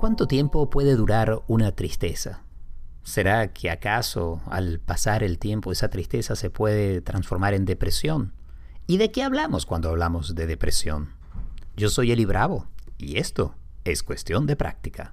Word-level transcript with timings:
¿Cuánto 0.00 0.26
tiempo 0.26 0.70
puede 0.70 0.96
durar 0.96 1.42
una 1.46 1.72
tristeza? 1.72 2.42
¿Será 3.02 3.52
que 3.52 3.68
acaso 3.70 4.40
al 4.46 4.80
pasar 4.80 5.22
el 5.22 5.38
tiempo 5.38 5.72
esa 5.72 5.90
tristeza 5.90 6.36
se 6.36 6.48
puede 6.48 7.02
transformar 7.02 7.52
en 7.52 7.66
depresión? 7.66 8.32
¿Y 8.86 8.96
de 8.96 9.12
qué 9.12 9.22
hablamos 9.22 9.66
cuando 9.66 9.90
hablamos 9.90 10.34
de 10.34 10.46
depresión? 10.46 11.10
Yo 11.76 11.90
soy 11.90 12.12
Eli 12.12 12.24
Bravo 12.24 12.66
y 12.96 13.18
esto 13.18 13.54
es 13.84 14.02
cuestión 14.02 14.46
de 14.46 14.56
práctica. 14.56 15.12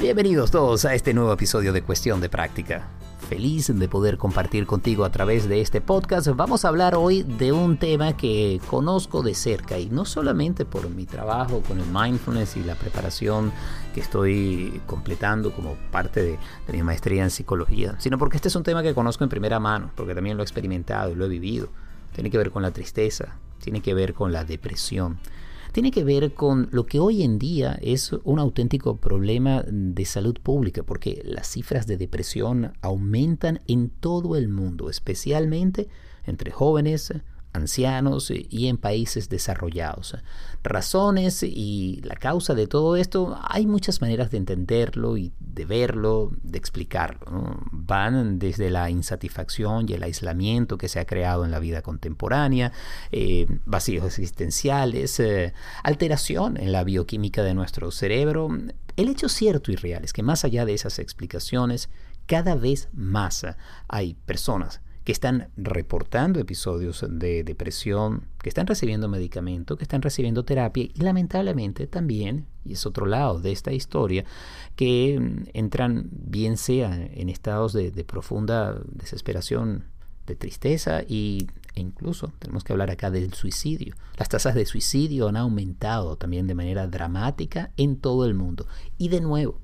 Bienvenidos 0.00 0.50
todos 0.50 0.86
a 0.86 0.94
este 0.94 1.12
nuevo 1.12 1.34
episodio 1.34 1.74
de 1.74 1.82
Cuestión 1.82 2.22
de 2.22 2.30
Práctica 2.30 2.88
feliz 3.30 3.72
de 3.72 3.88
poder 3.88 4.18
compartir 4.18 4.66
contigo 4.66 5.04
a 5.04 5.12
través 5.12 5.48
de 5.48 5.60
este 5.60 5.80
podcast. 5.80 6.26
Vamos 6.34 6.64
a 6.64 6.68
hablar 6.68 6.96
hoy 6.96 7.22
de 7.22 7.52
un 7.52 7.76
tema 7.76 8.16
que 8.16 8.60
conozco 8.66 9.22
de 9.22 9.36
cerca 9.36 9.78
y 9.78 9.88
no 9.88 10.04
solamente 10.04 10.64
por 10.64 10.90
mi 10.90 11.06
trabajo 11.06 11.62
con 11.62 11.78
el 11.78 11.86
mindfulness 11.86 12.56
y 12.56 12.64
la 12.64 12.74
preparación 12.74 13.52
que 13.94 14.00
estoy 14.00 14.82
completando 14.84 15.52
como 15.52 15.76
parte 15.92 16.22
de, 16.22 16.38
mi 16.72 16.82
maestría 16.82 17.22
en 17.22 17.30
psicología, 17.30 17.94
sino 17.98 18.18
porque 18.18 18.36
este 18.36 18.48
es 18.48 18.56
un 18.56 18.64
tema 18.64 18.82
que 18.82 18.94
conozco 18.94 19.22
en 19.22 19.30
primera 19.30 19.60
mano, 19.60 19.92
porque 19.94 20.16
también 20.16 20.36
lo 20.36 20.42
he 20.42 20.44
experimentado 20.44 21.12
y 21.12 21.14
lo 21.14 21.26
he 21.26 21.28
vivido. 21.28 21.68
Tiene 22.12 22.32
que 22.32 22.38
ver 22.38 22.50
con 22.50 22.62
la 22.62 22.72
tristeza, 22.72 23.36
tiene 23.62 23.80
que 23.80 23.94
ver 23.94 24.12
con 24.12 24.32
la 24.32 24.44
depresión 24.44 25.20
tiene 25.72 25.90
que 25.90 26.04
ver 26.04 26.34
con 26.34 26.68
lo 26.72 26.86
que 26.86 26.98
hoy 26.98 27.22
en 27.22 27.38
día 27.38 27.78
es 27.80 28.12
un 28.24 28.38
auténtico 28.38 28.96
problema 28.96 29.64
de 29.66 30.04
salud 30.04 30.36
pública, 30.42 30.82
porque 30.82 31.22
las 31.24 31.48
cifras 31.48 31.86
de 31.86 31.96
depresión 31.96 32.72
aumentan 32.82 33.60
en 33.66 33.90
todo 33.90 34.36
el 34.36 34.48
mundo, 34.48 34.90
especialmente 34.90 35.88
entre 36.24 36.50
jóvenes, 36.50 37.12
ancianos 37.52 38.30
y 38.30 38.68
en 38.68 38.76
países 38.76 39.28
desarrollados. 39.28 40.16
Razones 40.62 41.42
y 41.42 42.00
la 42.04 42.16
causa 42.16 42.54
de 42.54 42.66
todo 42.66 42.96
esto, 42.96 43.38
hay 43.42 43.66
muchas 43.66 44.00
maneras 44.00 44.30
de 44.30 44.38
entenderlo 44.38 45.16
y 45.16 45.32
de 45.40 45.64
verlo, 45.64 46.32
de 46.42 46.58
explicarlo. 46.58 47.58
Van 47.72 48.38
desde 48.38 48.70
la 48.70 48.90
insatisfacción 48.90 49.88
y 49.88 49.94
el 49.94 50.02
aislamiento 50.02 50.78
que 50.78 50.88
se 50.88 51.00
ha 51.00 51.06
creado 51.06 51.44
en 51.44 51.50
la 51.50 51.58
vida 51.58 51.82
contemporánea, 51.82 52.72
eh, 53.10 53.46
vacíos 53.64 54.04
existenciales, 54.04 55.18
eh, 55.20 55.52
alteración 55.82 56.56
en 56.56 56.72
la 56.72 56.84
bioquímica 56.84 57.42
de 57.42 57.54
nuestro 57.54 57.90
cerebro. 57.90 58.48
El 58.96 59.08
hecho 59.08 59.28
cierto 59.28 59.72
y 59.72 59.76
real 59.76 60.04
es 60.04 60.12
que 60.12 60.22
más 60.22 60.44
allá 60.44 60.64
de 60.64 60.74
esas 60.74 60.98
explicaciones, 60.98 61.88
cada 62.26 62.54
vez 62.54 62.88
más 62.92 63.44
hay 63.88 64.14
personas 64.14 64.80
están 65.12 65.48
reportando 65.56 66.40
episodios 66.40 67.04
de 67.08 67.44
depresión, 67.44 68.24
que 68.42 68.48
están 68.48 68.66
recibiendo 68.66 69.08
medicamento, 69.08 69.76
que 69.76 69.84
están 69.84 70.02
recibiendo 70.02 70.44
terapia 70.44 70.84
y 70.84 71.00
lamentablemente 71.00 71.86
también, 71.86 72.46
y 72.64 72.72
es 72.74 72.86
otro 72.86 73.06
lado 73.06 73.40
de 73.40 73.52
esta 73.52 73.72
historia, 73.72 74.24
que 74.76 75.18
mm, 75.20 75.50
entran 75.54 76.08
bien 76.10 76.56
sea 76.56 76.94
en 76.94 77.28
estados 77.28 77.72
de, 77.72 77.90
profunda 78.04 78.80
desesperación, 78.86 79.84
de 80.26 80.36
tristeza 80.36 81.02
y, 81.06 81.46
incluso 81.80 82.32
tenemos 82.38 82.64
que 82.64 82.72
hablar 82.72 82.90
acá 82.90 83.10
del 83.10 83.34
suicidio. 83.34 83.94
Las 84.16 84.28
tasas 84.28 84.54
de 84.54 84.66
suicidio 84.66 85.28
han 85.28 85.36
aumentado 85.36 86.16
también 86.16 86.46
de 86.46 86.54
manera 86.54 86.86
dramática 86.86 87.70
en 87.76 87.96
todo 87.96 88.24
el 88.24 88.34
mundo. 88.34 88.66
Y 88.98 89.08
de 89.08 89.20
nuevo, 89.20 89.58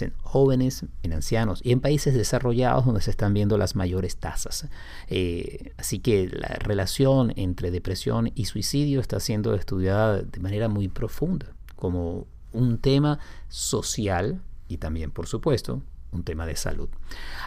en 0.00 0.12
jóvenes, 0.22 0.84
en 1.02 1.12
ancianos 1.12 1.60
y 1.62 1.72
en 1.72 1.80
países 1.80 2.14
desarrollados 2.14 2.84
donde 2.84 3.00
se 3.00 3.10
están 3.10 3.34
viendo 3.34 3.58
las 3.58 3.76
mayores 3.76 4.16
tasas. 4.16 4.68
Eh, 5.08 5.72
así 5.76 5.98
que 5.98 6.28
la 6.28 6.56
relación 6.60 7.32
entre 7.36 7.70
depresión 7.70 8.30
y 8.34 8.46
suicidio 8.46 9.00
está 9.00 9.20
siendo 9.20 9.54
estudiada 9.54 10.22
de 10.22 10.40
manera 10.40 10.68
muy 10.68 10.88
profunda 10.88 11.46
como 11.76 12.26
un 12.52 12.78
tema 12.78 13.18
social 13.48 14.40
y 14.68 14.78
también, 14.78 15.10
por 15.10 15.26
supuesto, 15.26 15.82
un 16.12 16.22
tema 16.22 16.46
de 16.46 16.56
salud. 16.56 16.88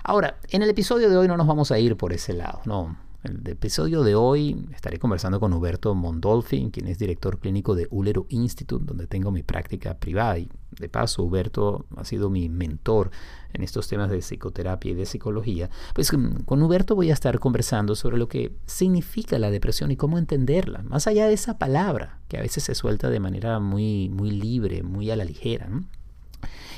Ahora, 0.03 0.37
en 0.49 0.61
el 0.61 0.69
episodio 0.69 1.09
de 1.09 1.17
hoy 1.17 1.27
no 1.27 1.37
nos 1.37 1.47
vamos 1.47 1.71
a 1.71 1.79
ir 1.79 1.95
por 1.95 2.13
ese 2.13 2.33
lado, 2.33 2.61
no. 2.65 2.97
El 3.23 3.41
episodio 3.47 4.03
de 4.03 4.13
hoy 4.13 4.67
estaré 4.75 4.99
conversando 4.99 5.39
con 5.39 5.51
Huberto 5.51 5.95
Mondolfi, 5.95 6.69
quien 6.71 6.87
es 6.87 6.99
director 6.99 7.39
clínico 7.39 7.73
de 7.73 7.87
Ulero 7.89 8.27
Institute, 8.29 8.85
donde 8.85 9.07
tengo 9.07 9.31
mi 9.31 9.41
práctica 9.41 9.97
privada. 9.97 10.37
Y 10.37 10.49
de 10.71 10.87
paso, 10.87 11.23
Huberto 11.23 11.87
ha 11.95 12.05
sido 12.05 12.29
mi 12.29 12.47
mentor 12.47 13.09
en 13.53 13.63
estos 13.63 13.87
temas 13.87 14.11
de 14.11 14.19
psicoterapia 14.19 14.91
y 14.91 14.93
de 14.93 15.07
psicología. 15.07 15.69
Pues 15.95 16.13
mm, 16.13 16.43
con 16.45 16.61
Huberto 16.61 16.95
voy 16.95 17.09
a 17.09 17.13
estar 17.13 17.39
conversando 17.39 17.95
sobre 17.95 18.17
lo 18.17 18.27
que 18.27 18.55
significa 18.67 19.39
la 19.39 19.49
depresión 19.49 19.89
y 19.89 19.97
cómo 19.97 20.19
entenderla, 20.19 20.83
más 20.83 21.07
allá 21.07 21.27
de 21.27 21.33
esa 21.33 21.57
palabra 21.57 22.19
que 22.27 22.37
a 22.37 22.41
veces 22.41 22.65
se 22.65 22.75
suelta 22.75 23.09
de 23.09 23.19
manera 23.19 23.59
muy, 23.59 24.09
muy 24.09 24.29
libre, 24.29 24.83
muy 24.83 25.09
a 25.09 25.15
la 25.15 25.25
ligera. 25.25 25.67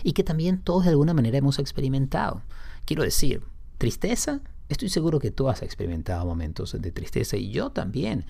Y 0.03 0.13
que 0.13 0.23
también 0.23 0.61
todos 0.61 0.85
de 0.85 0.91
alguna 0.91 1.13
manera 1.13 1.37
hemos 1.37 1.59
experimentado. 1.59 2.43
Quiero 2.85 3.03
decir, 3.03 3.43
tristeza 3.77 4.41
Estoy 4.69 4.89
seguro 4.89 5.19
que 5.19 5.31
tú 5.31 5.49
has 5.49 5.61
experimentado 5.61 6.25
momentos 6.25 6.79
de 6.79 6.91
tristeza 6.91 7.35
y 7.37 7.51
yo 7.51 7.71
también 7.71 8.25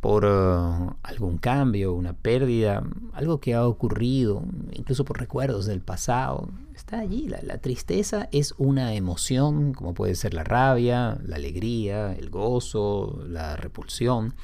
por 0.00 0.24
uh, 0.24 0.94
algún 1.02 1.38
cambio, 1.38 1.92
una 1.92 2.12
pérdida, 2.12 2.84
algo 3.12 3.40
que 3.40 3.54
ha 3.54 3.66
ocurrido, 3.66 4.44
incluso 4.72 5.04
por 5.04 5.18
recuerdos 5.18 5.66
del 5.66 5.80
pasado. 5.80 6.48
Está 6.74 7.00
allí. 7.00 7.28
La, 7.28 7.40
la, 7.42 7.58
tristeza 7.58 8.28
es 8.30 8.54
una 8.58 8.94
emoción, 8.94 9.72
como 9.72 9.94
puede 9.94 10.14
ser 10.14 10.34
la 10.34 10.44
rabia, 10.44 11.18
la 11.24 11.36
alegría, 11.36 12.12
el 12.12 12.30
gozo, 12.30 13.24
la 13.26 13.56
repulsión. 13.56 14.34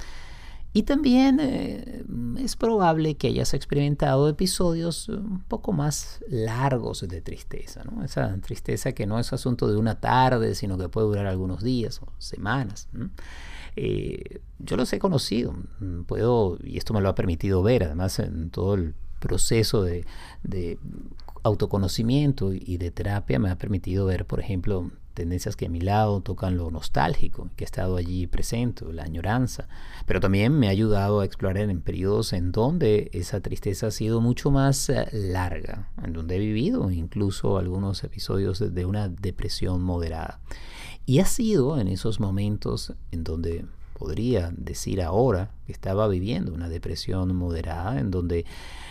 Y 0.76 0.82
también 0.82 1.38
eh, 1.40 2.04
es 2.36 2.56
probable 2.56 3.14
que 3.14 3.28
hayas 3.28 3.54
experimentado 3.54 4.28
episodios 4.28 5.08
un 5.08 5.44
poco 5.46 5.72
más 5.72 6.20
largos 6.28 7.06
de 7.06 7.20
tristeza, 7.20 7.84
¿no? 7.84 8.02
Esa 8.02 8.36
tristeza 8.38 8.90
que 8.90 9.06
no 9.06 9.20
es 9.20 9.32
asunto 9.32 9.70
de 9.70 9.76
una 9.76 10.00
tarde, 10.00 10.56
sino 10.56 10.76
que 10.76 10.88
puede 10.88 11.06
durar 11.06 11.26
algunos 11.26 11.62
días 11.62 12.02
o 12.02 12.08
semanas. 12.18 12.88
Eh, 13.76 14.40
yo 14.58 14.76
los 14.76 14.92
he 14.92 14.98
conocido, 14.98 15.54
puedo, 16.08 16.58
y 16.64 16.76
esto 16.76 16.92
me 16.92 17.00
lo 17.00 17.08
ha 17.08 17.14
permitido 17.14 17.62
ver, 17.62 17.84
además 17.84 18.18
en 18.18 18.50
todo 18.50 18.74
el 18.74 18.96
proceso 19.20 19.84
de 19.84 20.04
autoconocimiento 21.44 22.52
y 22.52 22.78
de 22.78 22.90
terapia 22.90 23.38
me 23.38 23.48
ha 23.48 23.58
permitido 23.58 24.06
ver, 24.06 24.26
por 24.26 24.40
ejemplo, 24.40 24.90
tendencias 25.14 25.56
que 25.56 25.66
a 25.66 25.70
mi 25.70 25.80
lado 25.80 26.20
tocan 26.20 26.56
lo 26.56 26.70
nostálgico, 26.70 27.48
que 27.56 27.64
ha 27.64 27.66
estado 27.66 27.96
allí 27.96 28.26
presente, 28.26 28.84
la 28.92 29.04
añoranza, 29.04 29.68
pero 30.06 30.20
también 30.20 30.58
me 30.58 30.66
ha 30.66 30.70
ayudado 30.70 31.20
a 31.20 31.24
explorar 31.24 31.70
en 31.70 31.80
periodos 31.80 32.32
en 32.32 32.52
donde 32.52 33.10
esa 33.12 33.40
tristeza 33.40 33.86
ha 33.86 33.90
sido 33.90 34.20
mucho 34.20 34.50
más 34.50 34.88
eh, 34.90 35.08
larga, 35.12 35.88
en 36.02 36.12
donde 36.12 36.36
he 36.36 36.40
vivido 36.40 36.90
incluso 36.90 37.58
algunos 37.58 38.04
episodios 38.04 38.58
de 38.74 38.86
una 38.86 39.08
depresión 39.08 39.82
moderada. 39.82 40.40
Y 41.06 41.20
ha 41.20 41.26
sido 41.26 41.78
en 41.78 41.88
esos 41.88 42.18
momentos 42.18 42.94
en 43.10 43.24
donde 43.24 43.66
podría 43.94 44.52
decir 44.56 45.00
ahora 45.00 45.50
que 45.66 45.72
estaba 45.72 46.08
viviendo 46.08 46.52
una 46.52 46.68
depresión 46.68 47.34
moderada, 47.36 47.98
en 47.98 48.10
donde 48.10 48.44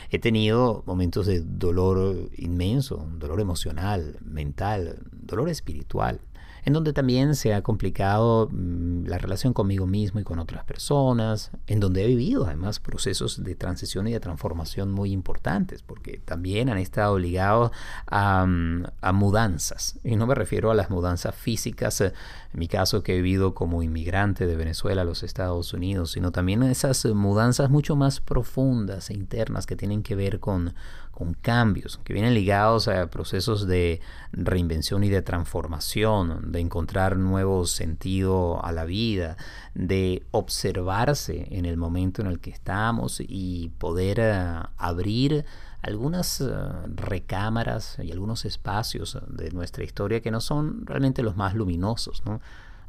he 0.09 0.19
tenido 0.19 0.83
momentos 0.85 1.25
de 1.25 1.41
dolor 1.41 2.29
inmenso, 2.37 3.07
dolor 3.17 3.41
emocional, 3.41 4.17
mental, 4.21 4.99
dolor 5.11 5.49
espiritual 5.49 6.19
en 6.66 6.74
donde 6.74 6.94
también 6.94 7.35
se 7.35 7.53
ha 7.53 7.62
complicado 7.62 8.50
mm, 8.51 9.06
la 9.06 9.18
relación 9.18 9.53
conmigo 9.53 9.85
mismo 9.85 10.19
y 10.19 10.24
con 10.24 10.40
otras 10.40 10.63
personas, 10.63 11.51
en 11.68 11.79
donde 11.79 12.03
he 12.03 12.07
vivido 12.07 12.46
además 12.46 12.79
procesos 12.79 13.44
de 13.44 13.56
transición 13.56 14.07
y 14.07 14.13
de 14.13 14.19
transformación 14.19 14.91
muy 14.91 15.12
importantes, 15.12 15.84
porque 15.84 16.22
también 16.24 16.69
han 16.69 16.78
estado 16.78 17.19
ligados 17.19 17.72
a, 18.07 18.46
mm, 18.46 18.85
mudanzas, 19.13 20.00
y 20.03 20.16
no 20.16 20.28
me 20.28 20.35
refiero 20.35 20.72
a 20.72 20.75
las 20.75 20.90
mudanzas 20.90 21.35
físicas, 21.35 22.00
eh, 22.01 22.13
en 22.53 22.59
mi 22.59 22.68
caso 22.68 23.04
que 23.04 23.13
he 23.13 23.21
vivido 23.21 23.54
como 23.54 23.83
inmigrante 23.83 24.45
de 24.45 24.56
Venezuela 24.56 25.01
a 25.01 25.06
los 25.06 25.24
Estados 25.24 25.74
Unidos, 25.74 26.12
sino 26.12 26.31
también 26.31 26.63
a 26.63 26.71
esas 26.71 27.06
mudanzas 27.06 27.69
mucho 27.69 27.95
más 27.95 28.21
profundas 28.21 29.09
e 29.09 29.13
internas 29.13 29.66
que 29.66 29.75
tienen 29.75 30.04
que 30.04 30.16
ver 30.16 30.39
con, 30.39 30.74
con 31.13 31.36
cambios, 31.36 32.00
que 32.04 32.13
vienen 32.13 32.33
ligados 32.33 32.88
a 32.88 33.07
procesos 33.07 33.68
de 33.68 34.01
reinvención 34.31 35.04
y 35.04 35.10
de 35.10 35.21
transformación, 35.21 36.51
de 36.51 36.60
encontrar 36.60 37.18
nuevo 37.18 37.68
sentido 37.68 38.63
a 38.65 38.71
la 38.71 38.83
vida, 38.83 39.38
de 39.75 40.24
observarse 40.31 41.48
en 41.51 41.65
el 41.65 41.77
momento 41.77 42.21
en 42.21 42.27
el 42.27 42.39
que 42.39 42.50
estamos 42.50 43.21
y 43.25 43.71
poder 43.77 44.19
eh, 44.19 44.60
abrir 44.77 45.45
algunas 45.83 46.42
eh, 46.42 46.48
recámaras 46.95 47.98
y 48.01 48.12
algunos 48.12 48.45
espacios 48.45 49.19
de 49.27 49.51
nuestra 49.51 49.83
historia 49.83 50.21
que 50.21 50.31
no 50.31 50.42
son 50.42 50.86
realmente 50.88 51.21
los 51.21 51.36
más 51.36 51.54
luminosos, 51.54 52.24
¿no? 52.25 52.42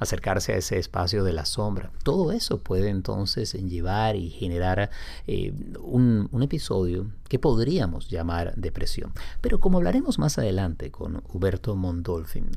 Acercarse 0.05 0.53
a 0.53 0.56
ese 0.56 0.79
espacio 0.79 1.25
de 1.25 1.33
la 1.33 1.45
sombra. 1.45 1.91
Todo 2.03 2.33
eso 2.33 2.59
puede 2.59 2.89
entonces 2.89 3.53
llevar 3.53 4.17
y 4.17 4.31
generar 4.31 4.91
eh, 5.27 5.53
un, 5.81 6.29
episodio 6.43 7.11
que 7.29 7.39
podríamos 7.39 8.11
llamar 8.11 8.55
depresión. 8.56 9.12
Pero 9.41 9.61
como 9.61 9.79
hablaremos 9.79 10.19
más 10.19 10.39
adelante 10.39 10.91
con 10.91 11.23
Huberto 11.33 11.75
Mondolfin, 11.75 12.51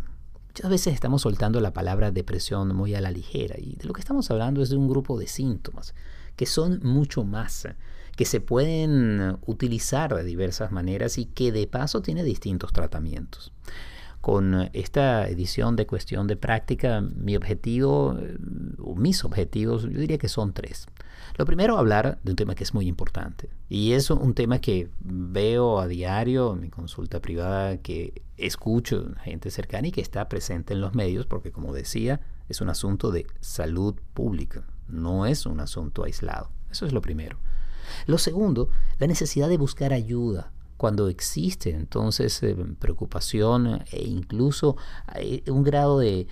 muchas 0.50 0.70
veces 0.70 0.94
estamos 0.94 1.22
soltando 1.22 1.62
la 1.62 1.72
palabra 1.72 2.12
depresión 2.12 2.76
muy 2.76 2.96
a 2.96 3.02
la 3.02 3.12
ligera 3.12 3.56
y 3.58 3.76
de 3.76 3.86
lo 3.86 3.94
que 3.94 4.02
estamos 4.02 4.30
hablando 4.30 4.62
es 4.62 4.70
de 4.70 4.76
un 4.76 4.90
grupo 4.90 5.18
de 5.18 5.28
síntomas 5.28 5.94
que 6.36 6.46
son 6.46 6.80
mucho 6.84 7.24
más, 7.24 7.68
que 8.16 8.26
se 8.26 8.40
pueden 8.40 9.38
utilizar 9.46 10.16
de 10.16 10.24
diversas 10.24 10.72
maneras 10.72 11.18
y 11.18 11.26
que 11.26 11.52
de 11.52 11.68
paso 11.68 12.02
tiene 12.02 12.24
distintos 12.24 12.72
tratamientos. 12.72 13.52
Con 14.28 14.70
esta 14.74 15.30
edición 15.30 15.78
de 15.78 15.88
cuestión 15.88 16.28
de 16.28 16.36
práctica, 16.36 17.00
mi 17.00 17.38
objetivo, 17.38 18.14
o 18.78 18.94
mis 18.94 19.24
objetivos, 19.24 19.84
yo 19.84 20.02
diría 20.02 20.18
que 20.18 20.28
son 20.28 20.52
tres. 20.52 20.86
Lo 21.38 21.46
primero, 21.46 21.78
hablar 21.78 22.20
de 22.24 22.32
un 22.32 22.36
tema 22.36 22.54
que 22.54 22.66
es 22.66 22.74
muy 22.74 22.88
importante. 22.90 23.48
Y 23.70 23.94
es 23.94 24.10
un 24.10 24.34
tema 24.34 24.60
que 24.60 24.90
veo 25.00 25.80
a 25.80 25.88
diario 25.88 26.52
en 26.52 26.60
mi 26.60 26.70
consulta 26.70 27.22
privada, 27.22 27.78
que 27.78 28.22
escucho 28.36 29.14
gente 29.24 29.50
cercana 29.50 29.88
y 29.88 29.92
que 29.94 30.02
está 30.02 30.28
presente 30.28 30.74
en 30.74 30.82
los 30.82 30.94
medios, 30.94 31.26
porque 31.26 31.54
como 31.54 31.72
decía, 31.72 32.20
es 32.50 32.60
un 32.60 32.68
asunto 32.68 33.12
de 33.12 33.28
salud 33.40 33.96
pública, 34.14 34.66
no 34.90 35.26
es 35.26 35.46
un 35.46 35.62
asunto 35.62 36.04
aislado. 36.04 36.52
Eso 36.70 36.86
es 36.86 36.92
lo 36.92 37.00
primero. 37.00 37.38
Lo 38.08 38.18
segundo, 38.18 38.68
la 39.00 39.08
necesidad 39.08 39.48
de 39.48 39.58
buscar 39.58 39.94
ayuda 39.94 40.52
cuando 40.78 41.10
existe 41.10 41.72
entonces 41.72 42.42
eh, 42.44 42.56
preocupación 42.80 43.84
e 43.92 44.04
incluso 44.04 44.78
un 45.48 45.64
grado 45.64 46.00
de, 46.00 46.28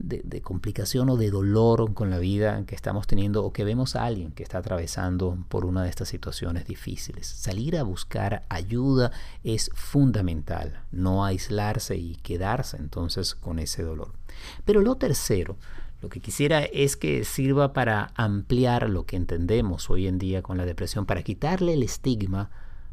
de, 0.00 0.40
complicación 0.40 1.10
o 1.10 1.16
de 1.16 1.30
dolor 1.30 1.92
con 1.92 2.10
la 2.10 2.18
vida 2.18 2.64
que 2.64 2.74
estamos 2.74 3.06
teniendo 3.06 3.44
o 3.44 3.52
que 3.52 3.64
vemos 3.64 3.96
a 3.96 4.04
alguien 4.04 4.32
que 4.32 4.42
está 4.42 4.58
atravesando 4.58 5.36
por 5.48 5.64
una 5.64 5.82
de 5.82 5.90
estas 5.90 6.08
situaciones 6.08 6.66
difíciles. 6.66 7.26
Salir 7.26 7.76
a 7.76 7.82
buscar 7.82 8.44
ayuda 8.48 9.12
es 9.44 9.70
fundamental, 9.74 10.82
no 10.90 11.24
aislarse 11.24 11.96
y 11.96 12.16
quedarse 12.16 12.78
entonces 12.78 13.34
con 13.34 13.58
ese 13.58 13.82
dolor. 13.82 14.12
Pero 14.64 14.80
lo 14.80 14.96
tercero, 14.96 15.56
lo 16.00 16.08
que 16.08 16.20
quisiera 16.20 16.60
es 16.62 16.96
que 16.96 17.24
sirva 17.24 17.72
para 17.72 18.12
ampliar 18.14 18.88
lo 18.88 19.04
que 19.04 19.16
entendemos 19.16 19.90
hoy 19.90 20.06
en 20.06 20.18
día 20.18 20.42
con 20.42 20.56
la 20.56 20.64
depresión, 20.64 21.04
para 21.04 21.22
quitarle 21.22 21.74
el 21.74 21.82
estigma, 21.82 22.50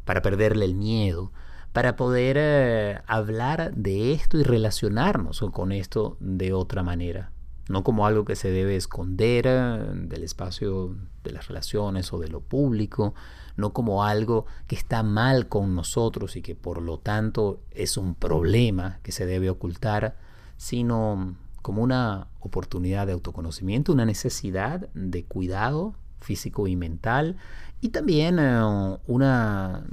para 0.08 0.22
perderle 0.22 0.64
el 0.64 0.74
miedo, 0.74 1.32
para 1.74 1.94
poder 1.94 2.38
eh, 2.40 3.02
hablar 3.06 3.74
de 3.74 4.14
esto 4.14 4.38
y 4.38 4.42
relacionarnos 4.42 5.44
con 5.52 5.70
esto 5.70 6.16
de 6.18 6.54
otra 6.54 6.82
manera. 6.82 7.30
No 7.68 7.84
como 7.84 8.06
algo 8.06 8.24
que 8.24 8.34
se 8.34 8.50
debe 8.50 8.74
esconder 8.74 9.44
eh, 9.46 9.78
del 9.92 10.22
espacio 10.24 10.96
de 11.24 11.32
las 11.32 11.48
relaciones 11.48 12.10
o 12.14 12.18
de 12.18 12.28
lo 12.28 12.40
público, 12.40 13.12
no 13.58 13.74
como 13.74 14.02
algo 14.02 14.46
que 14.66 14.76
está 14.76 15.02
mal 15.02 15.46
con 15.48 15.74
nosotros 15.74 16.36
y 16.36 16.40
que 16.40 16.54
por 16.54 16.80
lo 16.80 16.98
tanto 16.98 17.60
es 17.70 17.98
un 17.98 18.14
problema 18.14 19.00
que 19.02 19.12
se 19.12 19.26
debe 19.26 19.50
ocultar, 19.50 20.16
sino 20.56 21.36
como 21.60 21.82
una 21.82 22.28
oportunidad 22.40 23.06
de 23.06 23.12
autoconocimiento, 23.12 23.92
una 23.92 24.06
necesidad 24.06 24.88
de 24.94 25.26
cuidado 25.26 25.96
físico 26.20 26.66
y 26.66 26.76
mental 26.76 27.36
y 27.80 27.90
también 27.90 28.38
eh, 28.38 28.60
una, 29.06 29.84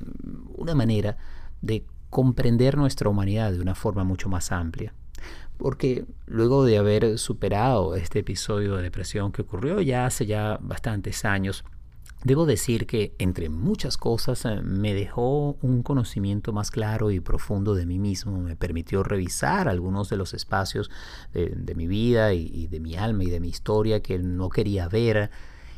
una 0.55 0.75
manera 0.75 1.17
de 1.61 1.85
comprender 2.09 2.77
nuestra 2.77 3.09
humanidad 3.09 3.51
de 3.51 3.61
una 3.61 3.75
forma 3.75 4.03
mucho 4.03 4.29
más 4.29 4.51
amplia. 4.51 4.93
Porque 5.57 6.05
luego 6.25 6.65
de 6.65 6.77
haber 6.77 7.17
superado 7.17 7.95
este 7.95 8.19
episodio 8.19 8.75
de 8.75 8.83
depresión 8.83 9.31
que 9.31 9.43
ocurrió 9.43 9.81
ya 9.81 10.05
hace 10.05 10.25
ya 10.25 10.57
bastantes 10.61 11.23
años, 11.25 11.63
Debo 12.25 12.47
decir 12.47 12.87
que, 12.87 13.13
entre 13.19 13.49
muchas 13.49 13.97
cosas, 13.97 14.45
eh, 14.45 14.59
me 14.63 14.95
dejó 14.95 15.59
un 15.61 15.83
conocimiento 15.83 16.53
más 16.53 16.71
claro 16.71 17.11
y 17.11 17.19
profundo 17.19 17.75
de 17.75 17.85
mí 17.85 17.99
mismo, 17.99 18.39
me 18.39 18.55
permitió 18.55 19.03
revisar 19.03 19.67
algunos 19.67 20.09
de 20.09 20.17
los 20.17 20.33
espacios 20.33 20.89
de, 21.33 21.75
mi 21.75 21.85
vida 21.85 22.33
y, 22.33 22.65
de 22.65 22.79
mi 22.79 22.95
alma 22.95 23.25
y 23.25 23.29
de 23.29 23.39
mi 23.39 23.49
historia 23.49 24.01
que 24.01 24.17
no 24.17 24.49
quería 24.49 24.87
ver, 24.87 25.29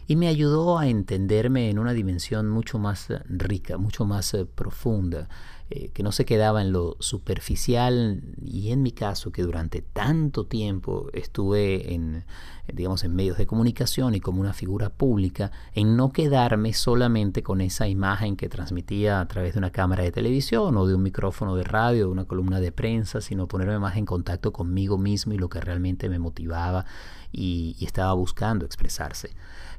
y 0.07 0.15
me 0.15 0.27
ayudó 0.27 0.79
a 0.79 0.87
entenderme 0.87 1.69
en 1.69 1.79
una 1.79 1.93
dimensión 1.93 2.49
mucho 2.49 2.79
más 2.79 3.07
rica, 3.27 3.77
mucho 3.77 4.05
más 4.05 4.33
eh, 4.33 4.45
profunda. 4.45 5.27
Eh, 5.69 5.89
que 5.89 6.01
no 6.01 6.13
se 6.13 6.23
quedaba 6.23 6.61
en 6.61 6.71
lo 6.71 6.95
superficial 7.01 8.23
y 8.41 8.71
en 8.71 8.81
mi 8.81 8.93
caso 8.93 9.33
que 9.33 9.41
durante 9.41 9.81
tanto 9.81 10.45
tiempo 10.45 11.09
estuve 11.11 11.93
en 11.93 12.23
digamos 12.71 13.03
en 13.03 13.13
medios 13.13 13.37
de 13.37 13.47
comunicación 13.47 14.15
y 14.15 14.21
como 14.21 14.39
una 14.39 14.53
figura 14.53 14.89
pública 14.91 15.51
en 15.73 15.97
no 15.97 16.13
quedarme 16.13 16.71
solamente 16.71 17.43
con 17.43 17.59
esa 17.59 17.85
imagen 17.89 18.37
que 18.37 18.47
transmitía 18.47 19.19
a 19.19 19.27
través 19.27 19.55
de 19.55 19.59
una 19.59 19.71
cámara 19.71 20.03
de 20.03 20.13
televisión 20.13 20.77
o 20.77 20.87
de 20.87 20.95
un 20.95 21.03
micrófono 21.03 21.57
de 21.57 21.65
radio 21.65 22.05
o 22.05 22.07
de 22.07 22.13
una 22.13 22.25
columna 22.25 22.61
de 22.61 22.71
prensa 22.71 23.19
sino 23.19 23.49
ponerme 23.49 23.77
más 23.77 23.97
en 23.97 24.05
contacto 24.05 24.53
conmigo 24.53 24.97
mismo 24.97 25.33
y 25.33 25.37
lo 25.37 25.49
que 25.49 25.59
realmente 25.59 26.07
me 26.07 26.17
motivaba 26.17 26.85
y, 27.33 27.75
estaba 27.81 28.13
buscando 28.13 28.65
expresarse. 28.65 29.31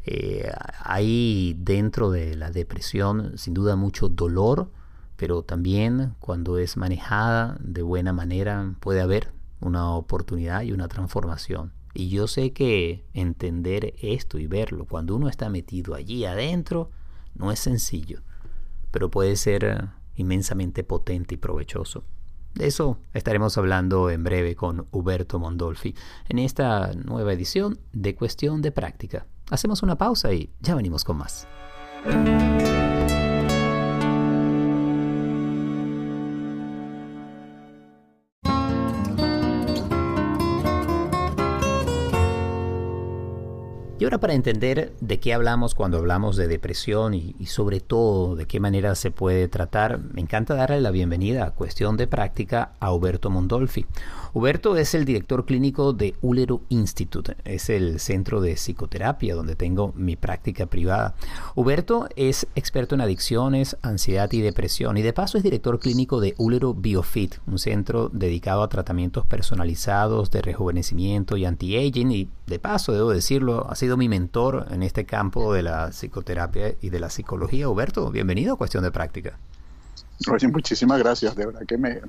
Eh, 0.04 0.52
hay 0.80 1.56
dentro 1.58 2.10
de 2.10 2.36
la 2.36 2.50
depresión 2.50 3.38
sin 3.38 3.54
duda 3.54 3.74
mucho 3.74 4.08
dolor 4.08 4.70
pero 5.18 5.42
también 5.42 6.14
cuando 6.20 6.58
es 6.58 6.76
manejada 6.76 7.58
de 7.60 7.82
buena 7.82 8.12
manera 8.12 8.74
puede 8.78 9.00
haber 9.00 9.32
una 9.60 9.90
oportunidad 9.90 10.62
y 10.62 10.70
una 10.70 10.86
transformación. 10.86 11.72
Y 11.92 12.08
yo 12.08 12.28
sé 12.28 12.52
que 12.52 13.04
entender 13.14 13.94
esto 14.00 14.38
y 14.38 14.46
verlo 14.46 14.86
cuando 14.86 15.16
uno 15.16 15.28
está 15.28 15.48
metido 15.50 15.96
allí 15.96 16.24
adentro 16.24 16.90
no 17.34 17.50
es 17.50 17.58
sencillo, 17.58 18.22
pero 18.92 19.10
puede 19.10 19.34
ser 19.34 19.64
eh, 19.64 19.78
inmensamente 20.14 20.84
potente 20.84 21.34
y 21.34 21.38
provechoso. 21.38 22.04
De 22.54 22.68
eso 22.68 22.98
estaremos 23.12 23.58
hablando 23.58 24.10
en 24.10 24.22
breve 24.22 24.54
con 24.54 24.86
Huberto 24.92 25.40
Mondolfi 25.40 25.96
en 26.28 26.38
esta 26.38 26.92
nueva 26.94 27.32
edición 27.32 27.80
de 27.92 28.14
Cuestión 28.14 28.62
de 28.62 28.70
Práctica. 28.70 29.26
Hacemos 29.50 29.82
una 29.82 29.98
pausa 29.98 30.32
y 30.32 30.52
ya 30.60 30.76
venimos 30.76 31.04
con 31.04 31.16
más. 31.18 31.48
Para 44.16 44.32
entender 44.32 44.94
de 45.02 45.20
qué 45.20 45.34
hablamos 45.34 45.74
cuando 45.74 45.98
hablamos 45.98 46.36
de 46.36 46.48
depresión 46.48 47.12
y, 47.12 47.34
sobre 47.44 47.80
todo 47.80 48.36
de 48.36 48.46
qué 48.46 48.58
manera 48.58 48.94
se 48.94 49.10
puede 49.10 49.48
tratar, 49.48 50.00
me 50.00 50.22
encanta 50.22 50.54
darle 50.54 50.80
la 50.80 50.90
bienvenida 50.90 51.44
a 51.44 51.50
Cuestión 51.50 51.98
de 51.98 52.06
Práctica 52.06 52.72
a 52.80 52.90
Huberto 52.94 53.28
Mondolfi. 53.28 53.84
Huberto 54.32 54.76
es 54.76 54.94
el 54.94 55.04
director 55.04 55.44
clínico 55.44 55.92
de 55.92 56.14
Ulero 56.22 56.62
Institute, 56.70 57.36
es 57.44 57.68
el 57.68 58.00
centro 58.00 58.40
de 58.40 58.54
psicoterapia 58.54 59.34
donde 59.34 59.56
tengo 59.56 59.92
mi 59.94 60.16
práctica 60.16 60.66
privada. 60.66 61.14
Huberto 61.54 62.08
es 62.16 62.46
experto 62.54 62.94
en 62.94 63.02
adicciones, 63.02 63.76
ansiedad 63.82 64.32
y 64.32 64.40
depresión 64.40 64.96
y 64.96 65.02
de 65.02 65.12
paso 65.12 65.36
es 65.36 65.44
director 65.44 65.78
clínico 65.80 66.20
de 66.20 66.34
Ulero 66.38 66.72
Biofit, 66.72 67.36
un 67.46 67.58
centro 67.58 68.08
dedicado 68.10 68.62
a 68.62 68.68
tratamientos 68.68 69.26
personalizados 69.26 70.30
de 70.30 70.40
rejuvenecimiento 70.40 71.36
y 71.36 71.44
anti-aging 71.44 72.12
y 72.12 72.28
de 72.46 72.58
paso, 72.58 72.92
debo 72.92 73.10
decirlo, 73.10 73.66
ha 73.68 73.74
sido 73.74 73.97
mi 73.98 74.08
mentor 74.08 74.68
en 74.70 74.82
este 74.82 75.04
campo 75.04 75.52
de 75.52 75.62
la 75.62 75.90
psicoterapia 75.90 76.74
y 76.80 76.88
de 76.88 77.00
la 77.00 77.10
psicología. 77.10 77.68
Huberto, 77.68 78.10
bienvenido 78.10 78.54
a 78.54 78.56
Cuestión 78.56 78.84
de 78.84 78.92
Práctica. 78.92 79.36
Oye, 80.30 80.48
muchísimas 80.48 80.98
gracias, 80.98 81.36
de 81.36 81.46
verdad 81.46 81.62
que 81.66 81.76
me, 81.76 82.00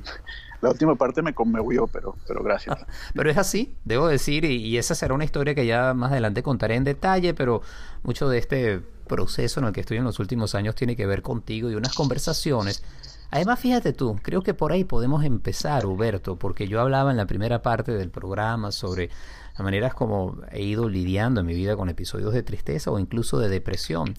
la 0.62 0.70
última 0.70 0.96
parte 0.96 1.22
me 1.22 1.34
conmovió, 1.34 1.88
pero, 1.88 2.16
pero 2.28 2.44
gracias. 2.44 2.78
pero 3.14 3.30
es 3.30 3.38
así, 3.38 3.76
debo 3.86 4.08
decir, 4.08 4.46
y, 4.46 4.78
esa 4.78 4.96
será 4.96 5.14
una 5.14 5.26
historia 5.26 5.56
que 5.56 5.66
ya 5.66 5.94
más 5.94 6.12
adelante 6.12 6.44
contaré 6.44 6.76
en 6.76 6.84
detalle, 6.84 7.34
pero 7.34 7.62
mucho 8.04 8.30
de 8.30 8.38
este 8.38 8.82
proceso 9.08 9.60
en 9.60 9.68
el 9.68 9.74
que 9.74 9.82
estoy 9.82 9.98
en 9.98 10.04
los 10.04 10.20
últimos 10.20 10.56
años 10.56 10.76
tiene 10.76 10.96
que 10.96 11.08
ver 11.08 11.22
contigo 11.24 11.70
y 11.72 11.76
unas 11.76 11.94
conversaciones. 11.94 12.84
Además, 13.32 13.60
fíjate 13.60 13.94
tú, 13.94 14.16
creo 14.22 14.42
que 14.42 14.54
por 14.54 14.72
ahí 14.72 14.84
podemos 14.84 15.24
empezar, 15.24 15.86
Huberto, 15.86 16.36
porque 16.36 16.68
yo 16.68 16.82
hablaba 16.82 17.12
en 17.12 17.18
la 17.18 17.26
primera 17.26 17.62
parte 17.62 17.92
del 17.92 18.10
programa 18.10 18.72
sobre 18.72 19.10
las 19.60 19.66
maneras 19.66 19.94
como 19.94 20.38
he 20.54 20.62
ido 20.62 20.88
lidiando 20.88 21.42
en 21.42 21.46
mi 21.46 21.54
vida 21.54 21.76
con 21.76 21.90
episodios 21.90 22.34
de 22.34 22.44
tristeza 22.44 22.92
o 22.92 22.98
incluso 22.98 23.40
de 23.40 23.50
depresión. 23.50 24.16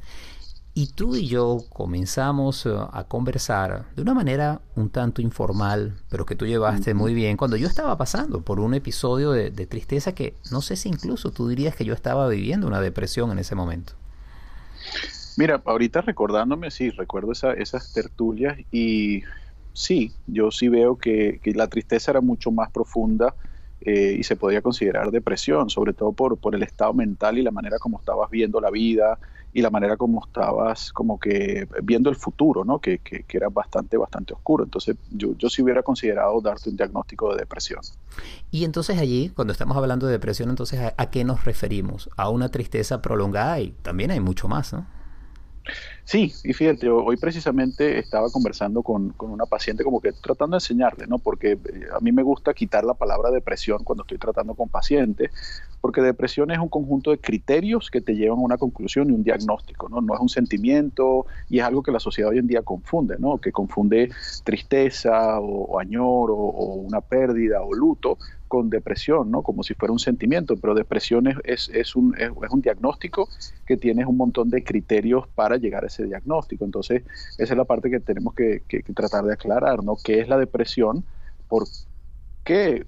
Y 0.74 0.88
tú 0.88 1.16
y 1.16 1.28
yo 1.28 1.64
comenzamos 1.70 2.66
eh, 2.66 2.76
a 2.92 3.04
conversar 3.04 3.86
de 3.96 4.02
una 4.02 4.12
manera 4.12 4.60
un 4.76 4.90
tanto 4.90 5.22
informal, 5.22 5.96
pero 6.10 6.26
que 6.26 6.36
tú 6.36 6.46
llevaste 6.46 6.92
muy 6.92 7.14
bien, 7.14 7.38
cuando 7.38 7.56
yo 7.56 7.66
estaba 7.66 7.96
pasando 7.96 8.42
por 8.42 8.60
un 8.60 8.74
episodio 8.74 9.32
de, 9.32 9.50
tristeza 9.66 10.14
que 10.14 10.34
no 10.52 10.60
sé 10.60 10.76
si 10.76 10.90
incluso 10.90 11.30
tú 11.30 11.48
dirías 11.48 11.74
que 11.74 11.86
yo 11.86 11.94
estaba 11.94 12.28
viviendo 12.28 12.66
una 12.66 12.82
depresión 12.82 13.30
en 13.30 13.38
ese 13.38 13.54
momento. 13.54 13.94
Mira, 15.38 15.62
ahorita 15.64 16.02
recordándome, 16.02 16.70
sí, 16.70 16.90
recuerdo 16.90 17.32
esas 17.32 17.92
tertulias 17.94 18.58
y 18.70 19.22
sí, 19.72 20.12
yo 20.26 20.50
sí 20.50 20.68
veo 20.68 20.98
que, 20.98 21.40
la 21.54 21.68
tristeza 21.68 22.10
era 22.10 22.20
mucho 22.20 22.50
más 22.50 22.70
profunda 22.70 23.34
eh, 23.82 24.16
y 24.18 24.22
se 24.24 24.36
podría 24.36 24.60
considerar 24.60 25.10
depresión, 25.10 25.70
sobre 25.70 25.92
todo 25.92 26.12
por, 26.12 26.36
por 26.36 26.54
el 26.54 26.62
estado 26.62 26.92
mental 26.92 27.38
y 27.38 27.42
la 27.42 27.50
manera 27.50 27.78
como 27.78 27.98
estabas 27.98 28.30
viendo 28.30 28.60
la 28.60 28.70
vida 28.70 29.18
y 29.52 29.62
la 29.62 29.70
manera 29.70 29.96
como 29.96 30.22
estabas 30.24 30.92
como 30.92 31.18
que 31.18 31.66
viendo 31.82 32.10
el 32.10 32.16
futuro, 32.16 32.64
¿no? 32.64 32.78
Que, 32.78 32.98
que, 32.98 33.24
era 33.28 33.48
bastante, 33.48 33.96
bastante 33.96 34.34
oscuro. 34.34 34.64
Entonces 34.64 34.96
yo, 35.10 35.34
yo 35.36 35.48
sí 35.48 35.62
hubiera 35.62 35.82
considerado 35.82 36.40
darte 36.40 36.70
un 36.70 36.76
diagnóstico 36.76 37.32
de 37.32 37.40
depresión. 37.40 37.80
Y 38.50 38.64
entonces 38.64 38.98
allí, 38.98 39.30
cuando 39.30 39.52
estamos 39.52 39.76
hablando 39.76 40.06
de 40.06 40.12
depresión, 40.12 40.50
entonces 40.50 40.78
¿a, 40.80 40.94
a 40.96 41.10
qué 41.10 41.24
nos 41.24 41.44
referimos? 41.44 42.10
A 42.16 42.28
una 42.28 42.50
tristeza 42.50 43.02
prolongada 43.02 43.60
y 43.60 43.72
también 43.82 44.10
hay 44.10 44.20
mucho 44.20 44.46
más, 44.46 44.72
¿no? 44.72 44.86
Sí, 46.04 46.32
y 46.42 46.52
fíjate, 46.52 46.88
hoy 46.88 47.16
precisamente 47.16 47.98
estaba 47.98 48.30
conversando 48.30 48.82
con, 48.82 49.14
una 49.18 49.46
paciente 49.46 49.84
como 49.84 50.00
que 50.00 50.12
tratando 50.12 50.54
de 50.54 50.58
enseñarle, 50.58 51.06
¿no? 51.06 51.18
Porque 51.18 51.52
eh, 51.52 51.58
a 51.94 52.00
mí 52.00 52.10
me 52.10 52.22
gusta 52.22 52.52
quitar 52.54 52.84
la 52.84 52.94
palabra 52.94 53.30
depresión 53.30 53.84
cuando 53.84 54.02
estoy 54.02 54.18
tratando 54.18 54.54
con 54.54 54.68
pacientes, 54.68 55.30
porque 55.80 56.00
depresión 56.00 56.50
es 56.50 56.58
un 56.58 56.68
conjunto 56.68 57.10
de 57.10 57.18
criterios 57.18 57.90
que 57.90 58.00
te 58.00 58.16
llevan 58.16 58.38
a 58.38 58.42
una 58.42 58.58
conclusión 58.58 59.10
y 59.10 59.12
un 59.12 59.22
diagnóstico, 59.22 59.88
¿no? 59.88 60.00
No 60.00 60.14
es 60.14 60.20
un 60.20 60.28
sentimiento 60.28 61.26
y 61.48 61.58
es 61.60 61.64
algo 61.64 61.82
que 61.82 61.92
la 61.92 62.00
sociedad 62.00 62.30
hoy 62.30 62.38
en 62.38 62.46
día 62.46 62.62
confunde, 62.62 63.16
¿no? 63.18 63.38
Que 63.38 63.52
confunde 63.52 64.10
tristeza 64.44 65.38
o, 65.40 65.78
añor 65.78 66.30
o 66.30 66.34
una 66.34 67.00
pérdida 67.00 67.62
o 67.62 67.72
luto 67.72 68.18
con 68.50 68.68
depresión, 68.68 69.30
¿no? 69.30 69.42
Como 69.42 69.62
si 69.62 69.74
fuera 69.74 69.92
un 69.92 70.00
sentimiento, 70.00 70.56
pero 70.56 70.74
depresión 70.74 71.28
es, 71.44 71.70
es, 71.72 71.94
un, 71.94 72.16
es, 72.18 72.30
un, 72.50 72.60
diagnóstico 72.60 73.28
que 73.64 73.76
tienes 73.76 74.06
un 74.06 74.16
montón 74.16 74.50
de 74.50 74.64
criterios 74.64 75.28
para 75.36 75.56
llegar 75.56 75.84
a 75.84 75.86
ese 75.86 76.04
diagnóstico. 76.04 76.64
Entonces, 76.64 77.04
esa 77.38 77.54
es 77.54 77.56
la 77.56 77.64
parte 77.64 77.88
que 77.90 78.00
tenemos 78.00 78.34
que, 78.34 78.64
tratar 78.92 79.24
de 79.24 79.34
aclarar, 79.34 79.84
¿no? 79.84 79.94
¿Qué 80.02 80.18
es 80.18 80.28
la 80.28 80.36
depresión? 80.36 81.04
¿Por 81.46 81.62
qué 82.42 82.84